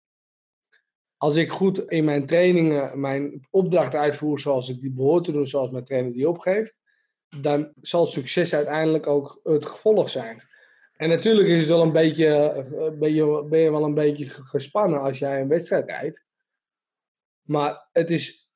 [1.17, 5.47] Als ik goed in mijn trainingen mijn opdrachten uitvoer zoals ik die behoort te doen,
[5.47, 6.81] zoals mijn trainer die opgeeft,
[7.41, 10.43] dan zal succes uiteindelijk ook het gevolg zijn.
[10.97, 14.27] En natuurlijk is het wel een beetje, eh, ben, je, ben je wel een beetje
[14.27, 16.25] gespannen als jij een wedstrijd rijdt.
[17.43, 18.49] Maar het is,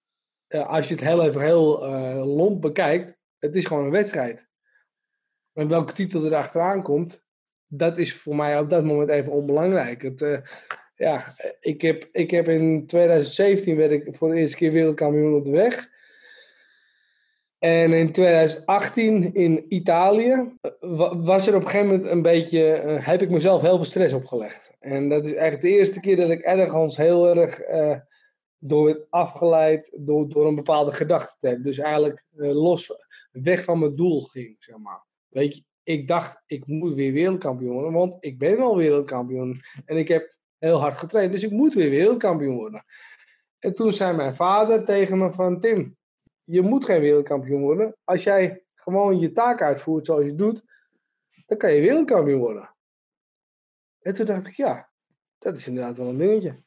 [0.46, 4.48] eh, als je het heel even heel uh, lomp bekijkt, het is gewoon een wedstrijd.
[5.52, 7.24] En welke titel er achteraan komt,
[7.66, 10.02] dat is voor mij op dat moment even onbelangrijk.
[10.02, 10.42] Het,
[10.96, 15.44] ja, ik heb, ik heb in 2017 werd ik voor de eerste keer wereldkampioen op
[15.44, 15.88] de weg.
[17.58, 23.06] En in 2018 in Italië eh, was er op een gegeven moment een beetje, uh,
[23.06, 24.70] heb ik mezelf heel veel stress opgelegd.
[24.78, 27.96] En dat is eigenlijk de eerste keer dat ik ergens heel erg uh,
[28.58, 31.64] door het afgeleid door, door een bepaalde gedachte te hebben.
[31.64, 32.92] Dus eigenlijk los,
[33.30, 35.04] weg van mijn doel ging, zeg maar.
[35.28, 39.60] Weet je, ik dacht, ik moet weer wereldkampioen worden, want ik ben al wereldkampioen.
[39.84, 42.84] En ik heb heel hard getraind, dus ik moet weer wereldkampioen worden.
[43.58, 45.97] En toen zei mijn vader tegen me van, Tim,
[46.50, 47.96] je moet geen wereldkampioen worden.
[48.04, 50.62] Als jij gewoon je taak uitvoert zoals je doet,
[51.46, 52.74] dan kan je wereldkampioen worden.
[54.00, 54.90] En toen dacht ik, ja,
[55.38, 56.62] dat is inderdaad wel een dingetje.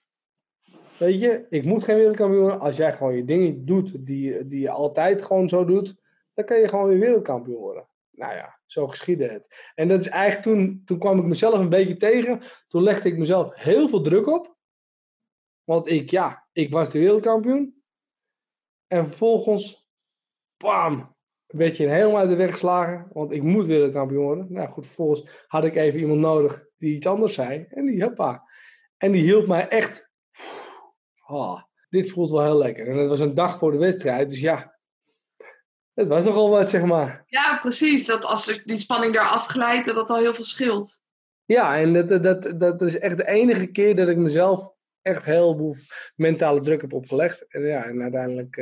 [0.98, 2.60] Weet je, ik moet geen wereldkampioen worden.
[2.60, 5.96] Als jij gewoon je dingen doet die, die je altijd gewoon zo doet,
[6.34, 7.88] dan kan je gewoon weer wereldkampioen worden.
[8.12, 9.72] Nou ja, zo geschiedde het.
[9.76, 12.42] En dat is eigenlijk toen, toen kwam ik mezelf een beetje tegen.
[12.68, 14.56] Toen legde ik mezelf heel veel druk op.
[15.64, 17.81] Want ik, ja, ik was de wereldkampioen.
[18.92, 19.88] En vervolgens,
[20.58, 23.08] bam, werd je helemaal uit de weg geslagen.
[23.14, 24.48] Want ik moet wereldkampioen worden.
[24.50, 27.66] Nou goed, vervolgens had ik even iemand nodig die iets anders zei.
[27.70, 28.44] En die, hoppa.
[28.98, 30.10] En die hielp mij echt.
[31.28, 32.88] Oh, dit voelt wel heel lekker.
[32.88, 34.30] En het was een dag voor de wedstrijd.
[34.30, 34.78] Dus ja,
[35.94, 37.24] het was nogal wat, zeg maar.
[37.26, 38.06] Ja, precies.
[38.06, 41.02] Dat als die spanning daar afglijdt, dat dat al heel veel scheelt.
[41.46, 45.56] Ja, en dat, dat, dat is echt de enige keer dat ik mezelf echt heel
[45.56, 45.76] veel
[46.16, 47.48] mentale druk heb opgelegd.
[47.48, 48.56] En ja, en uiteindelijk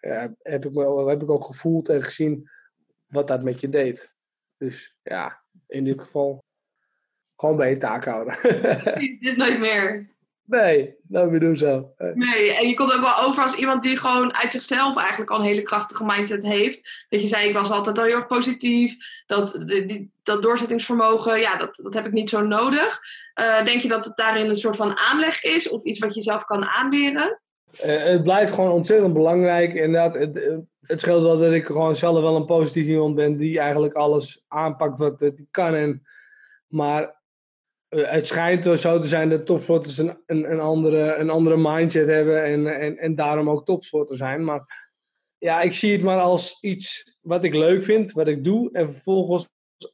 [0.00, 0.74] ja, heb, ik,
[1.08, 2.50] heb ik ook gevoeld en gezien
[3.06, 4.14] wat dat met je deed.
[4.56, 6.44] Dus ja, in dit geval
[7.34, 8.38] gewoon bij je taak houden.
[8.82, 10.11] Precies, dit nooit meer.
[10.60, 11.92] Nee, nou weer doen zo.
[12.14, 15.38] Nee, en je komt ook wel over als iemand die gewoon uit zichzelf eigenlijk al
[15.38, 17.06] een hele krachtige mindset heeft.
[17.08, 18.96] Dat je zei, ik was altijd al heel erg positief.
[19.26, 23.00] Dat, die, dat doorzettingsvermogen, ja, dat, dat heb ik niet zo nodig.
[23.40, 26.22] Uh, denk je dat het daarin een soort van aanleg is of iets wat je
[26.22, 27.40] zelf kan aanleren?
[27.84, 29.74] Uh, het blijft gewoon ontzettend belangrijk.
[29.74, 33.58] Inderdaad, het, het scheelt wel dat ik gewoon zelf wel een positief iemand ben die
[33.58, 35.74] eigenlijk alles aanpakt wat hij kan.
[35.74, 36.02] En,
[36.66, 37.08] maar eh,
[37.96, 42.66] het schijnt zo te zijn dat topsporters een, een, andere, een andere mindset hebben en,
[42.66, 44.44] en, en daarom ook topsporter zijn.
[44.44, 44.90] Maar
[45.38, 48.72] ja, ik zie het maar als iets wat ik leuk vind, wat ik doe.
[48.72, 49.50] En vervolgens,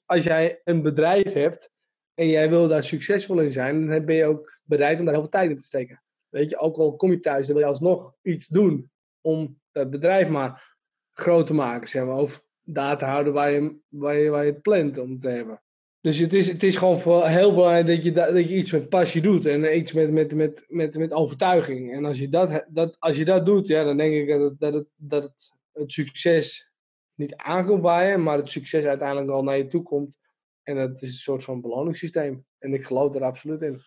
[0.07, 1.71] als jij een bedrijf hebt
[2.15, 5.23] en jij wil daar succesvol in zijn, dan ben je ook bereid om daar heel
[5.23, 6.03] veel tijd in te steken.
[6.29, 9.91] Weet je, ook al kom je thuis, dan wil je alsnog iets doen om dat
[9.91, 10.77] bedrijf maar
[11.13, 12.17] groot te maken, zeg maar.
[12.17, 15.63] Of daar te houden waar je, waar je, waar je het plant om te hebben.
[16.01, 19.23] Dus het is, het is gewoon heel belangrijk dat je, dat je iets met passie
[19.23, 21.93] doet en iets met, met, met, met, met overtuiging.
[21.93, 24.61] En als je dat, dat, als je dat doet, ja, dan denk ik dat, het,
[24.61, 26.71] dat, dat het, het succes
[27.15, 30.19] niet aankomt bij je, maar het succes uiteindelijk wel naar je toe komt.
[30.63, 32.45] En dat is een soort van beloningssysteem.
[32.59, 33.83] En ik geloof er absoluut in.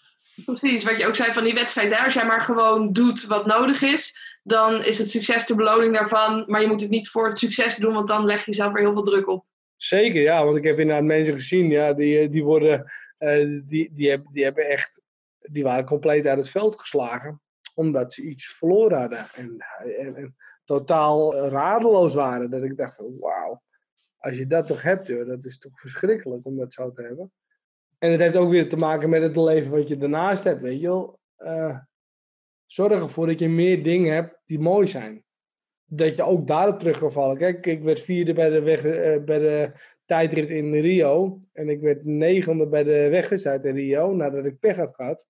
[0.45, 1.95] Precies, wat je ook zei van die wedstrijd.
[1.95, 2.04] Hè?
[2.04, 6.43] Als jij maar gewoon doet wat nodig is, dan is het succes de beloning daarvan.
[6.47, 8.84] Maar je moet het niet voor het succes doen, want dan leg je jezelf weer
[8.84, 9.45] heel veel druk op.
[9.82, 13.91] Zeker, ja, want ik heb inderdaad mensen gezien, ja, die, eh, die worden, uh, die,
[13.94, 15.02] die, die hebben echt,
[15.39, 17.41] die waren compleet uit het veld geslagen,
[17.74, 19.65] omdat ze iets verloren hadden en,
[20.15, 22.50] en, totaal radeloos waren.
[22.50, 23.62] Dat ik dacht van, wauw,
[24.17, 27.32] als je dat toch hebt, dat is toch verschrikkelijk om dat zo te hebben.
[27.98, 30.80] En het heeft ook weer te maken met het leven wat je daarnaast hebt, weet
[30.80, 31.20] je wel.
[31.38, 31.80] Uh,
[32.65, 35.24] zorg ervoor dat je meer dingen hebt die mooi zijn
[35.94, 37.38] dat je ook daarop terug.
[37.38, 39.72] Kijk, ik werd vierde bij de, weg, uh, bij de
[40.06, 41.42] tijdrit in Rio.
[41.54, 45.28] En ik werd negende bij de wegwedstrijd in Rio, nadat ik pech had gehad.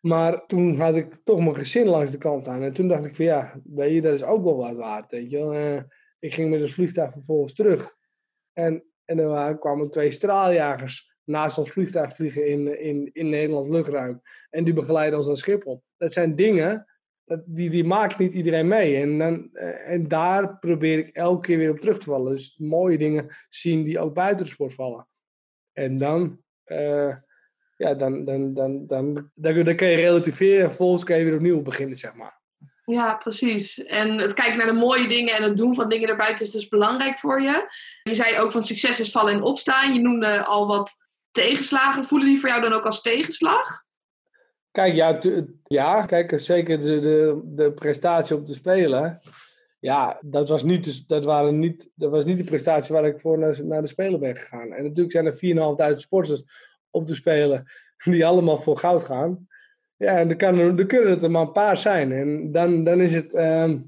[0.00, 2.62] Maar toen had ik toch mijn gezin langs de kant staan.
[2.62, 5.30] En toen dacht ik van ja, weet je, dat is ook wel wat waard, weet
[5.30, 5.82] je uh,
[6.18, 7.96] ik ging met het vliegtuig vervolgens terug.
[8.52, 14.22] En, en dan kwamen twee straaljagers naast ons vliegtuig vliegen in, in, in Nederlands luchtruim.
[14.50, 15.82] En die begeleiden ons naar Schiphol.
[15.96, 16.86] Dat zijn dingen
[17.44, 18.96] die, die maakt niet iedereen mee.
[18.96, 22.32] En, dan, eh, en daar probeer ik elke keer weer op terug te vallen.
[22.32, 25.08] Dus mooie dingen zien die ook buiten de sport vallen.
[25.72, 27.14] En dan, uh,
[27.76, 31.34] ja, dan, dan, dan, dan, dan, dan kan je relativeren en vervolgens kan je weer
[31.34, 32.40] opnieuw beginnen, zeg maar.
[32.84, 33.84] Ja, precies.
[33.84, 36.68] En het kijken naar de mooie dingen en het doen van dingen erbuiten is dus
[36.68, 37.68] belangrijk voor je.
[38.02, 39.94] Je zei ook van succes is vallen en opstaan.
[39.94, 42.04] Je noemde al wat tegenslagen.
[42.04, 43.86] Voelen die voor jou dan ook als tegenslag?
[44.70, 45.18] Kijk, ja,
[45.64, 49.20] ja kijk, zeker de, de, de prestatie op de Spelen.
[49.80, 53.18] Ja, dat was, niet de, dat, waren niet, dat was niet de prestatie waar ik
[53.18, 54.72] voor naar, naar de Spelen ben gegaan.
[54.72, 56.44] En natuurlijk zijn er 4.500 sporters
[56.90, 57.64] op de Spelen
[58.04, 59.48] die allemaal voor goud gaan.
[59.96, 62.12] Ja, en dan, kan er, kunnen het er maar een paar zijn.
[62.12, 63.34] En dan, dan is het...
[63.34, 63.80] Ehm,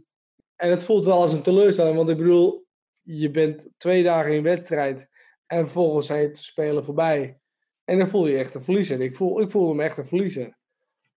[0.57, 2.67] en het voelt wel als een teleurstelling, want ik bedoel,
[3.01, 5.09] je bent twee dagen in wedstrijd
[5.47, 7.39] en vervolgens zijn het spelen voorbij.
[7.85, 9.01] En dan voel je echt een verliezer.
[9.01, 10.59] Ik voel, ik voel me echt een verliezer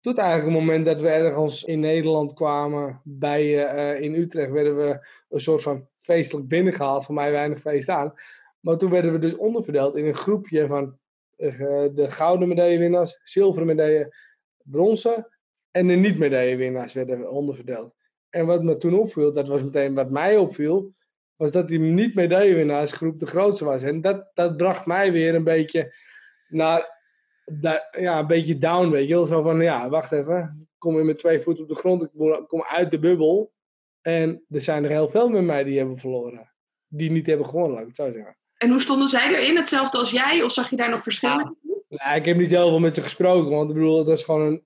[0.02, 3.44] tot eigenlijk het moment dat we ergens in Nederland kwamen, bij,
[3.74, 7.04] uh, in Utrecht, werden we een soort van feestelijk binnengehaald.
[7.04, 8.14] Voor mij weinig feest aan.
[8.60, 10.98] Maar toen werden we dus onderverdeeld in een groepje van
[11.36, 11.58] uh,
[11.94, 14.14] de gouden medaillewinnaars, zilveren medaille,
[14.62, 15.28] bronzen
[15.70, 17.94] En de niet-medaillewinnaars werden onderverdeeld.
[18.30, 20.94] En wat me toen opviel, dat was meteen wat mij opviel,
[21.36, 23.82] was dat die niet-medaillewinaarsgroep de grootste was.
[23.82, 25.94] En dat, dat bracht mij weer een beetje
[26.48, 27.01] naar,
[27.90, 29.24] ja, een beetje down, weet je wel.
[29.24, 32.10] Zo van, ja, wacht even, ik kom weer met twee voeten op de grond, ik
[32.46, 33.52] kom uit de bubbel.
[34.00, 36.52] En er zijn er heel veel met mij die hebben verloren.
[36.86, 38.36] Die niet hebben gewonnen, laat ik het zo zeggen.
[38.56, 39.56] En hoe stonden zij erin?
[39.56, 40.42] Hetzelfde als jij?
[40.42, 41.72] Of zag je daar nog verschillen in?
[41.88, 44.40] Nou, ik heb niet heel veel met ze gesproken, want ik bedoel, het was gewoon
[44.40, 44.64] een...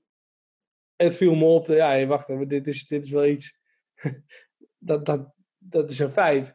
[0.97, 3.61] Het viel me op, ja, wacht even, dit is, dit is wel iets...
[4.79, 6.55] dat, dat, dat is een feit.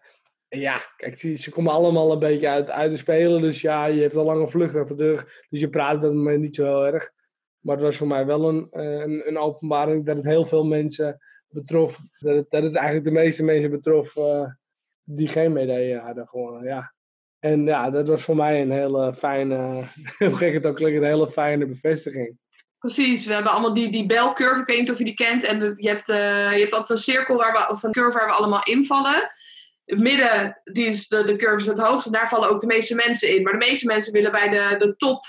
[0.60, 4.16] Ja, kijk, ze, komen allemaal een beetje uit, uit de spelen, dus ja, je hebt
[4.16, 6.94] al lang een vlucht achter de dus je praat op dat moment niet zo heel
[6.94, 7.12] erg.
[7.60, 10.66] Maar het was voor mij wel een, eh, een, een openbaring dat het heel veel
[10.66, 12.00] mensen betrof.
[12.20, 14.46] Dat het, dat het eigenlijk de meeste mensen betrof uh,
[15.04, 16.64] die geen medaille hadden gewonnen.
[16.64, 16.94] Ja.
[17.40, 19.88] En ja, dat was voor mij een hele fijne,
[20.18, 22.38] hoe het ook klinkt, een hele fijne bevestiging.
[22.80, 25.44] Precies, we hebben allemaal die, die belcurve, ik weet niet of je die kent.
[25.44, 28.28] En je hebt, uh, je hebt altijd een cirkel, waar we, of een curve waar
[28.28, 29.30] we allemaal invallen.
[29.98, 32.96] Midden, die is de, de curve is het hoogste, en daar vallen ook de meeste
[32.96, 33.44] mensen in.
[33.44, 35.24] Maar de meeste mensen willen bij de, de top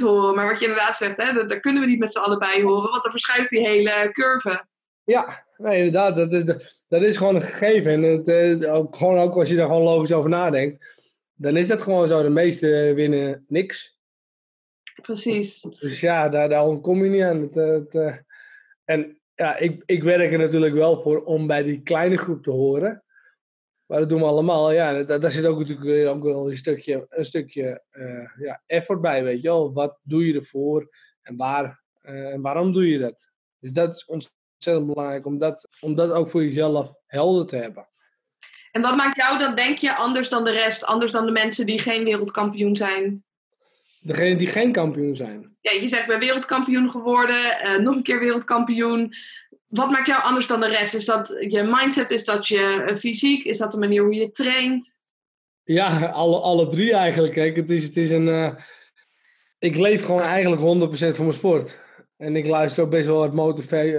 [0.00, 0.34] 1% horen.
[0.34, 2.90] Maar wat je inderdaad zegt, hè, daar kunnen we niet met z'n allen bij horen,
[2.90, 4.66] want dan verschuift die hele curve.
[5.04, 6.16] Ja, nee, inderdaad.
[6.16, 7.92] Dat, dat, dat is gewoon een gegeven.
[7.92, 11.02] En het, ook, gewoon, ook als je daar gewoon logisch over nadenkt,
[11.34, 12.22] dan is dat gewoon zo.
[12.22, 13.98] De meeste winnen niks.
[15.02, 15.60] Precies.
[15.60, 17.40] Dus ja, daar, daar kom je niet aan.
[17.40, 18.16] Het, het, eh,
[18.84, 22.50] en ja, ik, ik werk er natuurlijk wel voor om bij die kleine groep te
[22.50, 23.03] horen.
[23.86, 24.72] Maar dat doen we allemaal.
[24.72, 29.00] Ja, daar, daar zit ook natuurlijk ook wel een stukje, een stukje uh, ja, effort
[29.00, 29.72] bij, weet je wel.
[29.72, 30.88] Wat doe je ervoor
[31.22, 33.28] en, waar, en waarom doe je dat?
[33.60, 37.88] Dus dat is ontzettend belangrijk om dat, om dat ook voor jezelf helder te hebben.
[38.72, 40.84] En wat maakt jou dan, denk je, anders dan de rest?
[40.84, 43.24] Anders dan de mensen die geen wereldkampioen zijn?
[44.00, 45.56] Degene die geen kampioen zijn.
[45.60, 49.14] Ja, je zegt, wereldkampioen geworden, uh, nog een keer wereldkampioen.
[49.74, 50.94] Wat maakt jou anders dan de rest?
[50.94, 52.10] Is dat je mindset?
[52.10, 53.44] Is dat je uh, fysiek?
[53.44, 55.02] Is dat de manier hoe je traint?
[55.64, 57.32] Ja, alle, alle drie eigenlijk.
[57.32, 58.26] Kijk, het is, het is een...
[58.26, 58.54] Uh,
[59.58, 60.64] ik leef gewoon eigenlijk 100%
[61.14, 61.80] voor mijn sport.
[62.16, 63.32] En ik luister ook best wel wat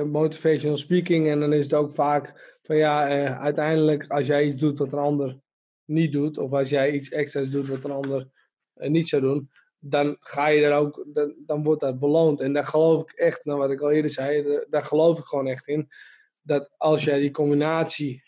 [0.06, 1.28] motivational speaking.
[1.28, 4.92] En dan is het ook vaak van ja, eh, uiteindelijk als jij iets doet wat
[4.92, 5.40] een ander
[5.86, 6.38] niet doet.
[6.38, 8.28] Of als jij iets extra's doet wat een ander
[8.74, 9.50] eh, niet zou doen.
[9.88, 12.42] Dan ga je daar ook, dan, dan wordt dat beloond.
[12.42, 15.48] En daar geloof ik echt, nou wat ik al eerder zei, daar geloof ik gewoon
[15.48, 15.90] echt in.
[16.42, 18.24] Dat als jij die combinatie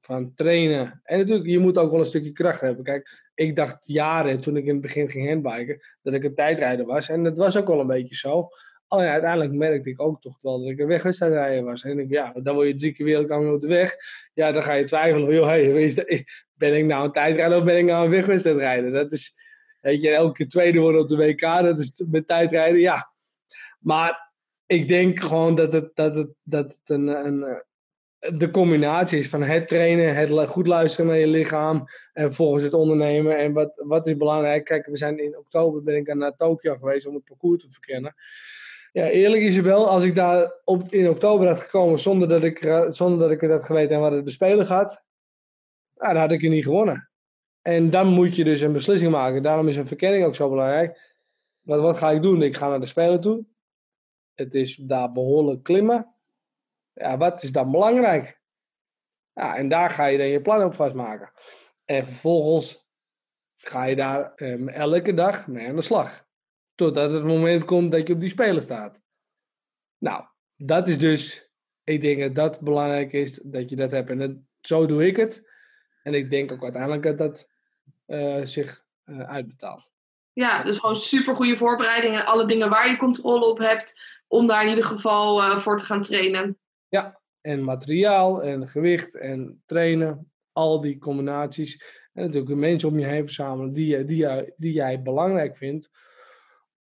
[0.00, 1.00] van trainen.
[1.04, 2.84] En natuurlijk, je moet ook wel een stukje kracht hebben.
[2.84, 6.86] Kijk, ik dacht jaren toen ik in het begin ging handbiken, dat ik een tijdrijder
[6.86, 7.08] was.
[7.08, 8.48] En dat was ook wel een beetje zo.
[8.88, 11.82] Oh ja, uiteindelijk merkte ik ook toch wel dat ik een wegwedstrijdrijder was.
[11.82, 13.96] En ik, ja, dan word je drie keer wereldkampioen op de weg.
[14.34, 16.24] Ja, dan ga je twijfelen van, joh, hey,
[16.54, 18.92] ben ik nou een tijdrijder of ben ik nou een wegwedstrijdrijder?
[18.92, 19.34] Dat is,
[19.80, 23.10] weet je, elke tweede worden op de WK, dat is met tijdrijden, ja.
[23.80, 24.32] Maar
[24.66, 27.62] ik denk gewoon dat het, dat het, dat het een, een,
[28.36, 32.74] de combinatie is van het trainen, het goed luisteren naar je lichaam en volgens het
[32.74, 33.38] ondernemen.
[33.38, 34.64] En wat, wat is belangrijk?
[34.64, 38.14] Kijk, we zijn in oktober ben ik naar Tokio geweest om het parcours te verkennen.
[38.92, 42.58] Ja, eerlijk Isabel, als ik daar op, in oktober had gekomen zonder dat ik,
[42.88, 45.04] zonder dat ik het had geweten en wat het de Spelen gaat,
[45.94, 47.09] dan had ik je niet gewonnen.
[47.62, 49.42] En dan moet je dus een beslissing maken.
[49.42, 51.14] Daarom is een verkenning ook zo belangrijk.
[51.60, 52.42] Wat, ga ik doen?
[52.42, 53.44] Ik ga naar de Spelen toe.
[54.34, 56.14] Het is daar behoorlijk klimmen.
[56.92, 58.40] Ja, wat is dan belangrijk?
[59.34, 61.32] Ja, en daar ga je dan je plan op vastmaken.
[61.84, 62.88] En vervolgens
[63.56, 66.28] ga je daar um, elke dag mee aan de slag.
[66.74, 69.02] Totdat het moment komt dat je op die speler staat.
[69.98, 70.24] Nou,
[70.56, 71.50] dat is dus,
[71.84, 74.10] ik denk dat dat belangrijk is, dat je dat hebt.
[74.10, 75.48] En zo doe ik het.
[76.02, 77.49] En ik denk ook uiteindelijk dat dat
[78.44, 79.92] zich uh, uitbetaalt.
[80.32, 84.46] Ja, dus gewoon super goede voorbereiding en alle dingen waar je controle op hebt, om
[84.46, 86.58] daar in ieder geval uh, voor te gaan trainen.
[86.88, 91.98] Ja, en materiaal en gewicht en trainen, al die combinaties.
[92.12, 95.90] En natuurlijk mensen om je heen verzamelen die, die, die jij belangrijk vindt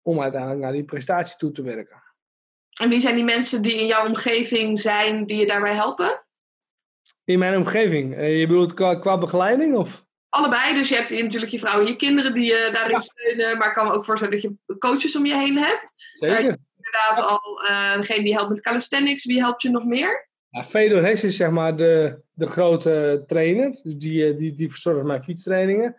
[0.01, 2.03] om uiteindelijk naar die prestatie toe te werken.
[2.81, 6.25] En wie zijn die mensen die in jouw omgeving zijn die je daarbij helpen?
[7.23, 8.15] In mijn omgeving?
[8.15, 10.07] Eh, je bedoelt qua, qua begeleiding of?
[10.29, 12.99] Allebei, dus je hebt natuurlijk je vrouw en je kinderen die je daarin ja.
[12.99, 15.93] steunen, maar ik kan me ook voorstellen dat je coaches om je heen hebt.
[16.11, 16.43] Zeker.
[16.43, 20.27] Uh, inderdaad al uh, degene die helpt met calisthenics, wie helpt je nog meer?
[20.49, 23.79] Ja, Fedor Hess is zeg maar de, de grote trainer.
[23.83, 25.95] Dus die, eh, die, die verzorgt mijn fietstrainingen.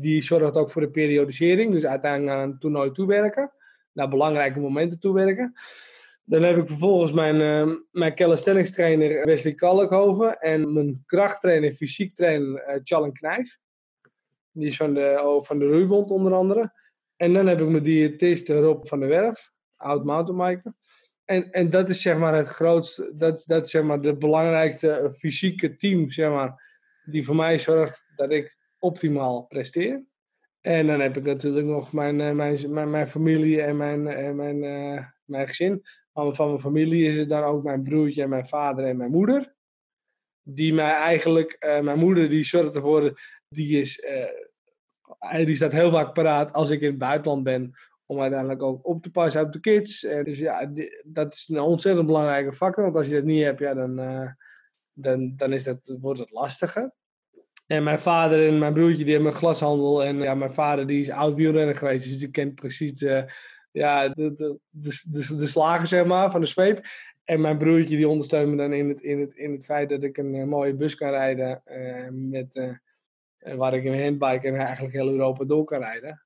[0.00, 1.72] die zorgt ook voor de periodisering.
[1.72, 3.52] Dus uiteindelijk naar een toernooi toewerken.
[3.92, 5.52] Naar belangrijke momenten toewerken.
[6.24, 10.38] Dan heb ik vervolgens mijn, uh, mijn calisthenics trainer Wesley Kalkhoven.
[10.38, 13.58] En mijn krachttrainer, fysiek trainer uh, Challen Knijf.
[14.58, 16.72] Die is van de, oh, van de Roeibond onder andere.
[17.16, 19.52] En dan heb ik mijn diëtist Rob van der Werf.
[19.76, 20.74] Oud mountainbiker.
[21.24, 25.14] en, en dat is zeg maar het grootste, dat, dat is zeg maar de belangrijkste
[25.16, 26.62] fysieke team, zeg maar,
[27.04, 30.04] die voor mij zorgt dat ik optimaal presteer.
[30.60, 34.36] En dan heb ik natuurlijk nog mijn, eh, mijn, mijn, mijn familie en mijn, en
[34.36, 35.82] mijn, uh, mijn gezin.
[36.12, 39.10] Van, van mijn familie is het dan ook mijn broertje en mijn vader en mijn
[39.10, 39.54] moeder.
[40.42, 44.04] Die mij eigenlijk, uh, mijn moeder die zorgt ervoor, die, is,
[45.44, 47.72] die staat heel vaak paraat als ik in het buitenland ben.
[48.06, 50.04] Om uiteindelijk ook op te passen op de kids.
[50.04, 50.70] En dus ja,
[51.04, 52.84] dat is een ontzettend belangrijke factor.
[52.84, 53.96] Want als je dat niet hebt, ja, dan,
[54.92, 56.92] dan, dan is dat, wordt het lastiger.
[57.68, 60.04] En mijn vader en mijn broertje die hebben een glashandel.
[60.04, 62.04] En ja, mijn vader die is oud wielrenner geweest.
[62.04, 63.24] Dus die kent precies de,
[63.72, 66.86] ja, de, de, de, de, slagen zeg maar, van de zweep.
[67.24, 70.02] En mijn broertje die ondersteunt me dan in het, in het, in het feit dat
[70.02, 71.62] ik een, eh, mooie bus kan rijden.
[71.66, 72.78] Uh, met,
[73.38, 76.22] waar ik een handbike en eigenlijk heel Europa door kan rijden.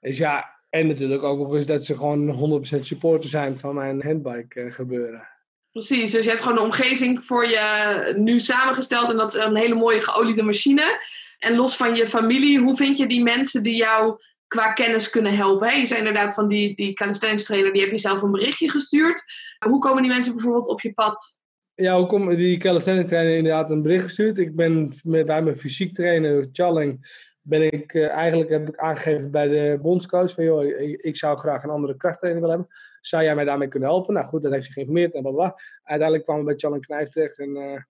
[0.00, 4.02] Dus ja, en natuurlijk ook nog eens dat ze gewoon 100% supporter zijn van mijn
[4.02, 5.28] handbike gebeuren.
[5.70, 9.56] Precies, dus je hebt gewoon een omgeving voor je nu samengesteld en dat is een
[9.56, 11.00] hele mooie geoliede machine.
[11.38, 15.36] En los van je familie, hoe vind je die mensen die jou qua kennis kunnen
[15.36, 15.78] helpen?
[15.78, 19.22] Je zei inderdaad van die, die calisthenics trainer, die heb je zelf een berichtje gestuurd.
[19.66, 21.39] Hoe komen die mensen bijvoorbeeld op je pad?
[21.80, 24.38] Ja, komt die calisthenics trainer inderdaad een bericht gestuurd?
[24.38, 29.30] Ik ben met, bij mijn fysiek trainer, Challing, ben ik uh, eigenlijk heb ik aangegeven
[29.30, 30.64] bij de bondscoach van joh,
[31.02, 32.76] ik, zou graag een andere krachttraining willen hebben.
[33.00, 34.14] Zou jij mij daarmee kunnen helpen?
[34.14, 37.38] Nou goed, dat heeft zich geïnformeerd en bla Uiteindelijk kwam we bij Challen Knijf terecht
[37.38, 37.80] en, uh,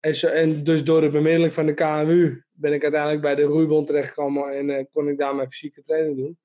[0.00, 3.42] en, zo, en, dus door de bemiddeling van de KMU ben ik uiteindelijk bij de
[3.42, 6.38] roeibond terechtgekomen en uh, kon ik daar mijn fysieke training doen.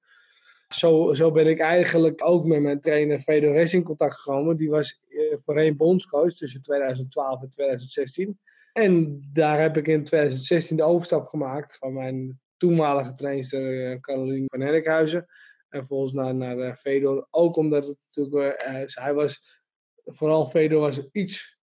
[0.76, 4.57] Zo, zo ben ik eigenlijk ook met mijn trainer Fedor Racing in contact gekomen.
[4.57, 5.01] Die was
[5.32, 8.39] voorheen bondscoach tussen 2012 en 2016.
[8.74, 14.45] En daar heb ik in 2016 de overstap gemaakt van mijn toenmalige trainster uh, Caroline
[14.47, 15.26] van Herkhuizen.
[15.70, 17.28] En volgens naar, naar uh, Fedor.
[17.32, 18.63] Ook omdat het natuurlijk,
[18.93, 19.61] hij was,
[20.03, 21.57] vooral Fedor was iets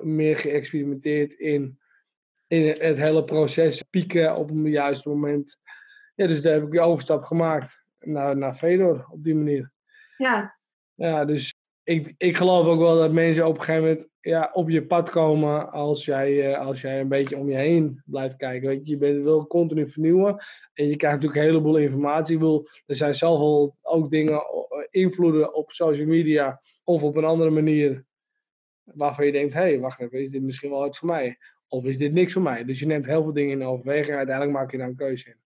[0.00, 1.78] meer geëxperimenteerd in,
[2.46, 3.82] in het hele proces.
[3.82, 5.58] Pieken op een juiste moment.
[6.14, 9.72] Ja, dus daar heb ik die overstap gemaakt naar, naar Fedor op die manier.
[10.16, 10.58] Ja.
[10.94, 14.68] Ja, dus ik, ik geloof ook wel dat mensen op een gegeven moment ja, op
[14.68, 18.68] je pad komen als jij, uh, als jij een beetje om je heen blijft kijken.
[18.68, 20.36] Weet je, je bent, wil continu vernieuwen
[20.74, 22.38] en je krijgt natuurlijk een heleboel informatie.
[22.38, 24.42] Wil, er zijn zoveel ook dingen, uh,
[24.90, 28.04] invloeden op social media of op een andere manier
[28.84, 31.38] waarvan je denkt, hé, hey, wacht even, is dit misschien wel iets voor mij?
[31.68, 32.64] Of is dit niks voor mij?
[32.64, 35.28] Dus je neemt heel veel dingen in overweging en uiteindelijk maak je daar een keuze
[35.28, 35.45] in.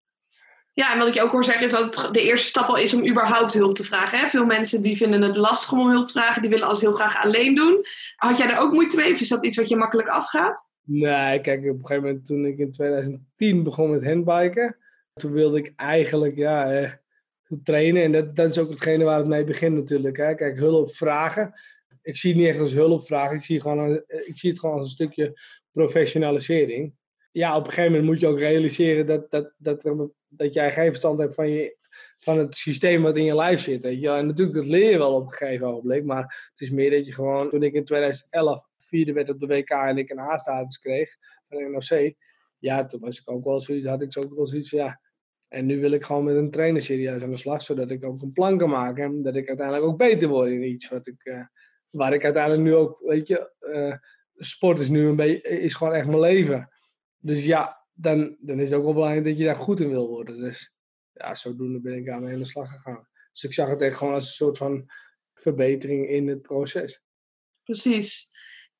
[0.80, 2.76] Ja, en wat ik je ook hoor zeggen is dat het de eerste stap al
[2.76, 4.18] is om überhaupt hulp te vragen.
[4.18, 4.26] Hè?
[4.26, 7.24] Veel mensen die vinden het lastig om hulp te vragen, die willen alles heel graag
[7.24, 7.84] alleen doen.
[8.16, 10.72] Had jij daar ook moeite mee of is dat iets wat je makkelijk afgaat?
[10.84, 14.76] Nee, kijk, op een gegeven moment toen ik in 2010 begon met handbiken,
[15.14, 16.90] toen wilde ik eigenlijk ja, eh,
[17.64, 18.02] trainen.
[18.02, 20.16] En dat, dat is ook hetgene waar het mee begint natuurlijk.
[20.16, 20.34] Hè?
[20.34, 21.52] Kijk, hulp vragen.
[22.02, 24.76] Ik zie het niet echt als hulp vragen, ik zie, gewoon ik zie het gewoon
[24.76, 25.38] als een stukje
[25.72, 26.94] professionalisering.
[27.32, 29.84] Ja, op een gegeven moment moet je ook realiseren dat, dat, dat
[30.28, 31.76] dat jij geen verstand hebt van, je,
[32.16, 33.82] van het systeem wat in je lijf zit.
[33.82, 34.04] Weet?
[34.04, 36.04] En natuurlijk, dat leer je wel op een gegeven ogenblik.
[36.04, 39.46] Maar het is meer dat je gewoon, toen ik in 2011 vierde werd op de
[39.46, 42.14] WK en ik een A-status kreeg van de NOC.
[42.58, 45.00] Ja, toen was ik ook wel zoiets, had ik ook wel zoiets van ja.
[45.48, 48.22] En nu wil ik gewoon met een trainer serieus aan de slag, zodat ik ook
[48.22, 49.04] een plan kan maken.
[49.04, 51.44] En dat ik uiteindelijk ook beter word in iets wat ik, uh,
[51.90, 53.94] waar ik uiteindelijk nu ook, weet je, uh,
[54.34, 56.68] sport is nu een beetje, is gewoon echt mijn leven.
[57.20, 60.08] Dus ja, dan, dan is het ook wel belangrijk dat je daar goed in wil
[60.08, 60.38] worden.
[60.38, 60.74] Dus
[61.12, 63.08] ja, zodoende ben ik aan de slag gegaan.
[63.32, 64.86] Dus ik zag het echt gewoon als een soort van
[65.34, 67.02] verbetering in het proces.
[67.64, 68.30] Precies.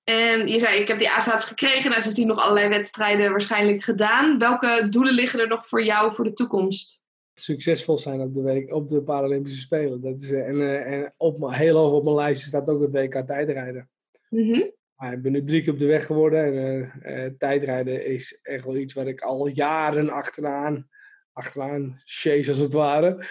[0.04, 1.90] En je zei, ik heb die ASA's gekregen.
[1.90, 4.38] Nou, sindsdien nog allerlei wedstrijden waarschijnlijk gedaan.
[4.38, 7.02] Welke doelen liggen er nog voor jou voor de toekomst?
[7.34, 10.00] Succesvol zijn op de, week, op de Paralympische Spelen.
[10.00, 13.26] Dat is, en uh, en op, heel hoog op mijn lijstje staat ook het WK
[13.26, 13.90] tijdrijden.
[14.28, 14.78] Mm
[15.08, 16.44] ik ben nu drie keer op de weg geworden.
[16.44, 16.54] En
[17.02, 20.88] uh, uh, tijdrijden is echt wel iets waar ik al jaren achteraan,
[21.32, 23.26] achteraan chase als het ware.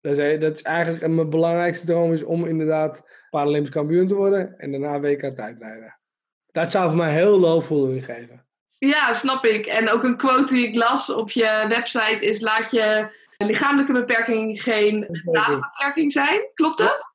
[0.00, 4.58] Dat is, dat is eigenlijk mijn belangrijkste droom is om inderdaad Paralympisch kampioen te worden.
[4.58, 5.98] En daarna WK tijdrijden.
[6.46, 8.46] Dat zou voor mij heel loopvoering geven.
[8.78, 9.66] Ja, snap ik.
[9.66, 14.62] En ook een quote die ik las op je website is: laat je lichamelijke beperking
[14.62, 16.50] geen daadbeperking zijn.
[16.54, 17.09] Klopt dat?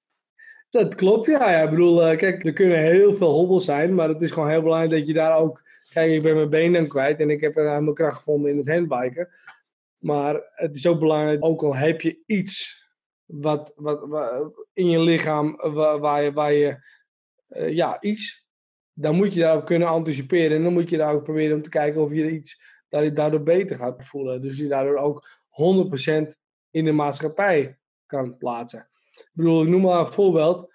[0.75, 1.51] Dat klopt, ja.
[1.51, 1.61] ja.
[1.61, 4.61] Ik bedoel, uh, kijk, er kunnen heel veel hobbels zijn, maar het is gewoon heel
[4.61, 5.63] belangrijk dat je daar ook...
[5.93, 9.29] Kijk, ik ben mijn benen kwijt en ik heb mijn kracht gevonden in het handbiken.
[9.97, 12.87] Maar het is ook belangrijk, ook al heb je iets
[13.25, 16.77] wat, wat, wat in je lichaam waar, waar je, waar je
[17.49, 18.47] uh, ja, iets,
[18.93, 20.57] dan moet je daarop kunnen anticiperen.
[20.57, 23.75] En dan moet je daar ook proberen om te kijken of je iets daardoor beter
[23.75, 24.41] gaat voelen.
[24.41, 26.25] Dus je daardoor ook 100%
[26.71, 28.87] in de maatschappij kan plaatsen.
[29.17, 30.73] Ik bedoel, ik noem maar een voorbeeld.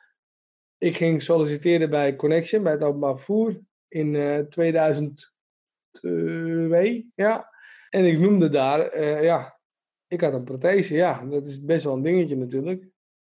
[0.79, 7.11] Ik ging solliciteren bij Connection, bij het openbaar vervoer, in uh, 2002.
[7.15, 7.49] Ja.
[7.91, 9.59] En ik noemde daar, uh, ja,
[10.07, 10.95] ik had een prothese.
[10.95, 12.89] Ja, dat is best wel een dingetje natuurlijk.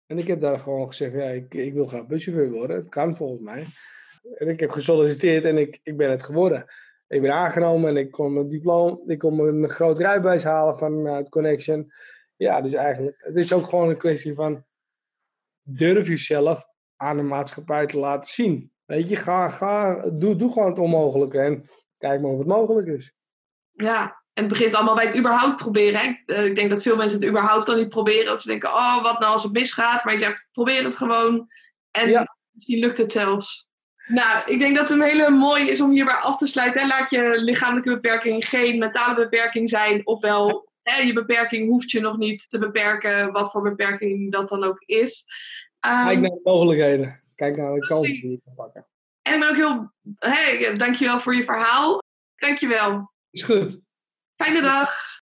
[0.06, 2.76] En ik heb daar gewoon gezegd, ja, ik, ik wil graag buschauffeur worden.
[2.76, 3.64] Het kan volgens mij.
[4.34, 6.64] En ik heb gesolliciteerd en ik, ik ben het geworden.
[7.08, 11.28] Ik ben aangenomen en ik kon mijn diploma, ik kon een groot rijbewijs halen vanuit
[11.28, 11.92] Connection.
[12.36, 14.64] Ja, dus eigenlijk, het is ook gewoon een kwestie van
[15.64, 16.64] durf jezelf
[16.96, 18.72] aan de maatschappij te laten zien.
[18.84, 22.86] Weet je, ga, ga, doe, doe gewoon het onmogelijke en kijk maar of het mogelijk
[22.86, 23.14] is.
[23.70, 24.02] Ja,
[24.32, 26.00] en het begint allemaal bij het überhaupt proberen.
[26.00, 26.34] Hè?
[26.34, 28.24] Eh, ik denk dat veel mensen het überhaupt dan niet proberen.
[28.24, 30.04] Dat ze denken, oh, wat nou als het misgaat?
[30.04, 31.48] Maar je zegt, probeer het gewoon.
[31.90, 32.36] En ja.
[32.50, 33.68] misschien lukt het zelfs.
[34.06, 36.86] Nou, ik denk dat het een hele mooie is om hierbij af te sluiten.
[36.86, 40.06] Laat je lichamelijke beperking geen mentale beperking zijn.
[40.06, 44.64] Ofwel, hè, je beperking hoeft je nog niet te beperken, wat voor beperking dat dan
[44.64, 45.26] ook is.
[45.86, 47.22] Um, Kijk naar de mogelijkheden.
[47.34, 48.86] Kijk naar de kansen die je kan pakken.
[49.22, 49.92] En ik ben ook heel...
[50.18, 52.02] Hey, dankjewel voor je verhaal.
[52.36, 53.12] Dankjewel.
[53.30, 53.80] Is goed.
[54.36, 55.12] Fijne dag.